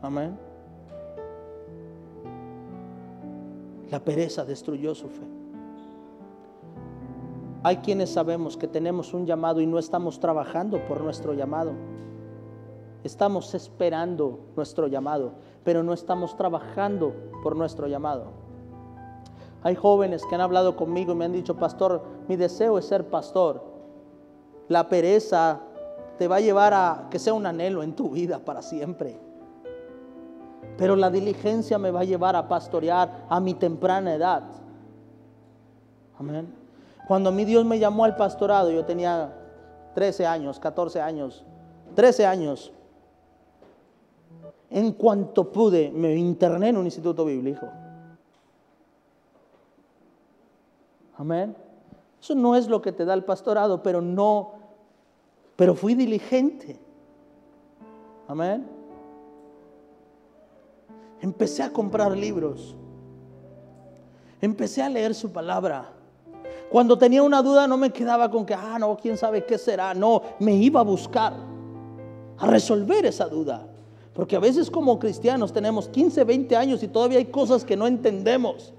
Amén. 0.02 0.51
La 3.92 4.00
pereza 4.00 4.46
destruyó 4.46 4.96
su 4.96 5.10
fe. 5.10 5.28
Hay 7.62 7.78
quienes 7.78 8.10
sabemos 8.10 8.56
que 8.56 8.68
tenemos 8.68 9.14
un 9.14 9.26
llamado 9.26 9.60
y 9.60 9.68
no 9.68 9.78
estamos 9.78 10.20
trabajando 10.20 10.80
por 10.88 11.02
nuestro 11.02 11.34
llamado. 11.34 11.74
Estamos 13.04 13.54
esperando 13.54 14.40
nuestro 14.56 14.88
llamado, 14.88 15.34
pero 15.64 15.84
no 15.84 15.92
estamos 15.92 16.38
trabajando 16.38 17.14
por 17.44 17.58
nuestro 17.58 17.88
llamado. 17.88 18.32
Hay 19.62 19.76
jóvenes 19.76 20.26
que 20.26 20.36
han 20.36 20.42
hablado 20.42 20.76
conmigo 20.78 21.12
y 21.12 21.16
me 21.16 21.26
han 21.26 21.34
dicho, 21.34 21.58
pastor, 21.58 22.02
mi 22.30 22.38
deseo 22.38 22.78
es 22.78 22.86
ser 22.86 23.10
pastor. 23.10 23.62
La 24.70 24.88
pereza 24.88 25.60
te 26.18 26.28
va 26.30 26.38
a 26.38 26.42
llevar 26.42 26.74
a 26.74 27.08
que 27.12 27.20
sea 27.20 27.34
un 27.34 27.46
anhelo 27.46 27.84
en 27.84 27.94
tu 27.94 28.10
vida 28.10 28.40
para 28.40 28.62
siempre. 28.62 29.20
Pero 30.82 30.96
la 30.96 31.12
diligencia 31.12 31.78
me 31.78 31.92
va 31.92 32.00
a 32.00 32.06
llevar 32.06 32.36
a 32.36 32.48
pastorear 32.48 33.28
a 33.30 33.40
mi 33.40 33.54
temprana 33.54 34.16
edad. 34.16 34.42
Amén. 36.18 36.52
Cuando 37.08 37.30
a 37.30 37.32
mí 37.32 37.46
Dios 37.46 37.64
me 37.66 37.78
llamó 37.78 38.04
al 38.04 38.16
pastorado, 38.16 38.72
yo 38.72 38.84
tenía 38.84 39.32
13 39.94 40.26
años, 40.26 40.60
14 40.60 41.00
años, 41.00 41.46
13 41.94 42.26
años. 42.26 42.74
En 44.72 44.94
cuanto 44.94 45.52
pude, 45.52 45.92
me 45.92 46.16
interné 46.16 46.70
en 46.70 46.78
un 46.78 46.86
instituto 46.86 47.26
bíblico. 47.26 47.68
Amén. 51.16 51.56
Eso 52.20 52.34
no 52.34 52.56
es 52.56 52.68
lo 52.68 52.82
que 52.82 52.92
te 52.92 53.06
da 53.06 53.14
el 53.14 53.24
pastorado, 53.24 53.84
pero 53.84 54.02
no, 54.02 54.54
pero 55.56 55.76
fui 55.76 55.94
diligente. 55.94 56.80
Amén. 58.28 58.81
Empecé 61.22 61.64
a 61.64 61.72
comprar 61.72 62.18
libros. 62.18 62.76
Empecé 64.42 64.82
a 64.82 64.90
leer 64.90 65.14
su 65.14 65.32
palabra. 65.32 65.90
Cuando 66.70 66.98
tenía 66.98 67.22
una 67.22 67.42
duda 67.44 67.68
no 67.68 67.78
me 67.78 67.92
quedaba 67.92 68.30
con 68.32 68.46
que, 68.46 68.54
ah, 68.56 68.78
no, 68.80 68.98
quién 68.98 69.18
sabe 69.18 69.46
qué 69.46 69.58
será. 69.58 69.94
No, 69.94 70.22
me 70.40 70.56
iba 70.56 70.80
a 70.80 70.84
buscar, 70.84 71.34
a 72.38 72.48
resolver 72.48 73.06
esa 73.06 73.28
duda. 73.28 73.68
Porque 74.14 74.36
a 74.36 74.40
veces 74.40 74.72
como 74.72 74.98
cristianos 74.98 75.54
tenemos 75.54 75.88
15, 75.88 76.24
20 76.24 76.56
años 76.56 76.84
y 76.84 76.88
todavía 76.88 77.20
hay 77.20 77.26
cosas 77.26 77.64
que 77.64 77.78
no 77.78 77.88
entendemos. 77.88 78.74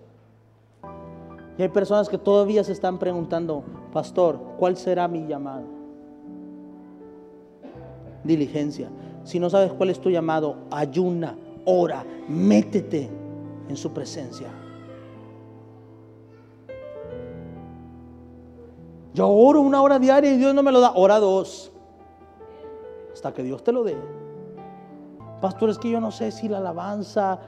Y 1.57 1.63
hay 1.63 1.69
personas 1.69 2.09
que 2.09 2.19
todavía 2.19 2.65
se 2.65 2.73
están 2.73 2.99
preguntando, 2.99 3.63
pastor, 3.93 4.39
¿cuál 4.59 4.77
será 4.77 5.07
mi 5.07 5.27
llamado? 5.27 5.65
Diligencia. 8.25 8.89
Si 9.25 9.39
no 9.39 9.49
sabes 9.49 9.73
cuál 9.73 9.91
es 9.91 10.01
tu 10.01 10.11
llamado, 10.11 10.57
ayuna, 10.71 11.37
ora, 11.65 12.05
métete 12.29 13.09
en 13.69 13.77
su 13.77 13.93
presencia. 13.93 14.49
Yo 19.15 19.29
oro 19.29 19.61
una 19.61 19.83
hora 19.83 19.99
diaria 19.99 20.33
y 20.33 20.39
Dios 20.39 20.55
no 20.55 20.63
me 20.63 20.73
lo 20.73 20.81
da. 20.81 20.93
Ora 20.95 21.19
dos. 21.19 21.71
Hasta 23.13 23.33
que 23.33 23.43
Dios 23.43 23.63
te 23.63 23.73
lo 23.73 23.85
dé. 23.85 23.97
Pastor, 25.41 25.71
es 25.71 25.79
que 25.79 25.91
yo 25.91 26.01
no 26.01 26.11
sé 26.11 26.31
si 26.31 26.49
la 26.49 26.59
alabanza, 26.59 27.39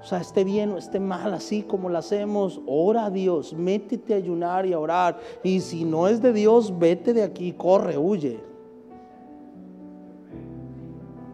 o 0.00 0.04
sea, 0.04 0.18
esté 0.20 0.44
bien 0.44 0.72
o 0.72 0.78
esté 0.78 1.00
mal, 1.00 1.32
así 1.32 1.62
como 1.62 1.88
la 1.88 2.00
hacemos. 2.00 2.60
Ora 2.66 3.06
a 3.06 3.10
Dios, 3.10 3.54
métete 3.54 4.14
a 4.14 4.16
ayunar 4.18 4.66
y 4.66 4.72
a 4.72 4.78
orar. 4.78 5.18
Y 5.42 5.60
si 5.60 5.84
no 5.84 6.08
es 6.08 6.20
de 6.20 6.32
Dios, 6.32 6.78
vete 6.78 7.14
de 7.14 7.22
aquí, 7.22 7.52
corre, 7.52 7.96
huye. 7.96 8.40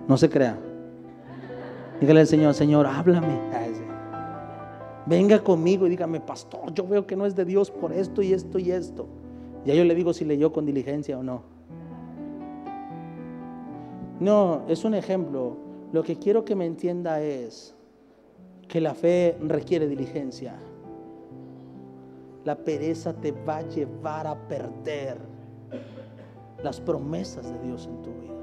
No 0.07 0.16
se 0.16 0.31
crea. 0.31 0.65
Dígale 2.00 2.20
al 2.20 2.26
Señor, 2.26 2.54
Señor, 2.54 2.87
háblame. 2.87 3.38
Venga 5.06 5.38
conmigo 5.42 5.87
y 5.87 5.90
dígame, 5.90 6.20
pastor, 6.20 6.74
yo 6.74 6.87
veo 6.87 7.06
que 7.06 7.14
no 7.14 7.26
es 7.26 7.37
de 7.37 7.44
Dios 7.44 7.70
por 7.70 7.92
esto 7.92 8.22
y 8.22 8.32
esto 8.32 8.59
y 8.59 8.72
esto. 8.72 9.06
Ya 9.64 9.74
yo 9.74 9.85
le 9.85 9.94
digo 9.94 10.12
si 10.12 10.24
leyó 10.24 10.52
con 10.52 10.66
diligencia 10.66 11.18
o 11.18 11.22
no. 11.22 11.42
No, 14.18 14.62
es 14.68 14.85
un 14.85 14.94
ejemplo. 14.94 15.56
Lo 15.92 16.02
que 16.02 16.16
quiero 16.16 16.44
que 16.44 16.56
me 16.56 16.66
entienda 16.66 17.20
es 17.20 17.74
que 18.68 18.80
la 18.80 18.94
fe 18.94 19.37
requiere 19.40 19.87
diligencia. 19.87 20.54
La 22.44 22.56
pereza 22.56 23.12
te 23.12 23.32
va 23.32 23.59
a 23.59 23.62
llevar 23.62 24.26
a 24.26 24.48
perder 24.48 25.18
las 26.62 26.80
promesas 26.80 27.52
de 27.52 27.59
Dios 27.66 27.87
en 27.87 28.02
tu 28.02 28.11
vida. 28.20 28.36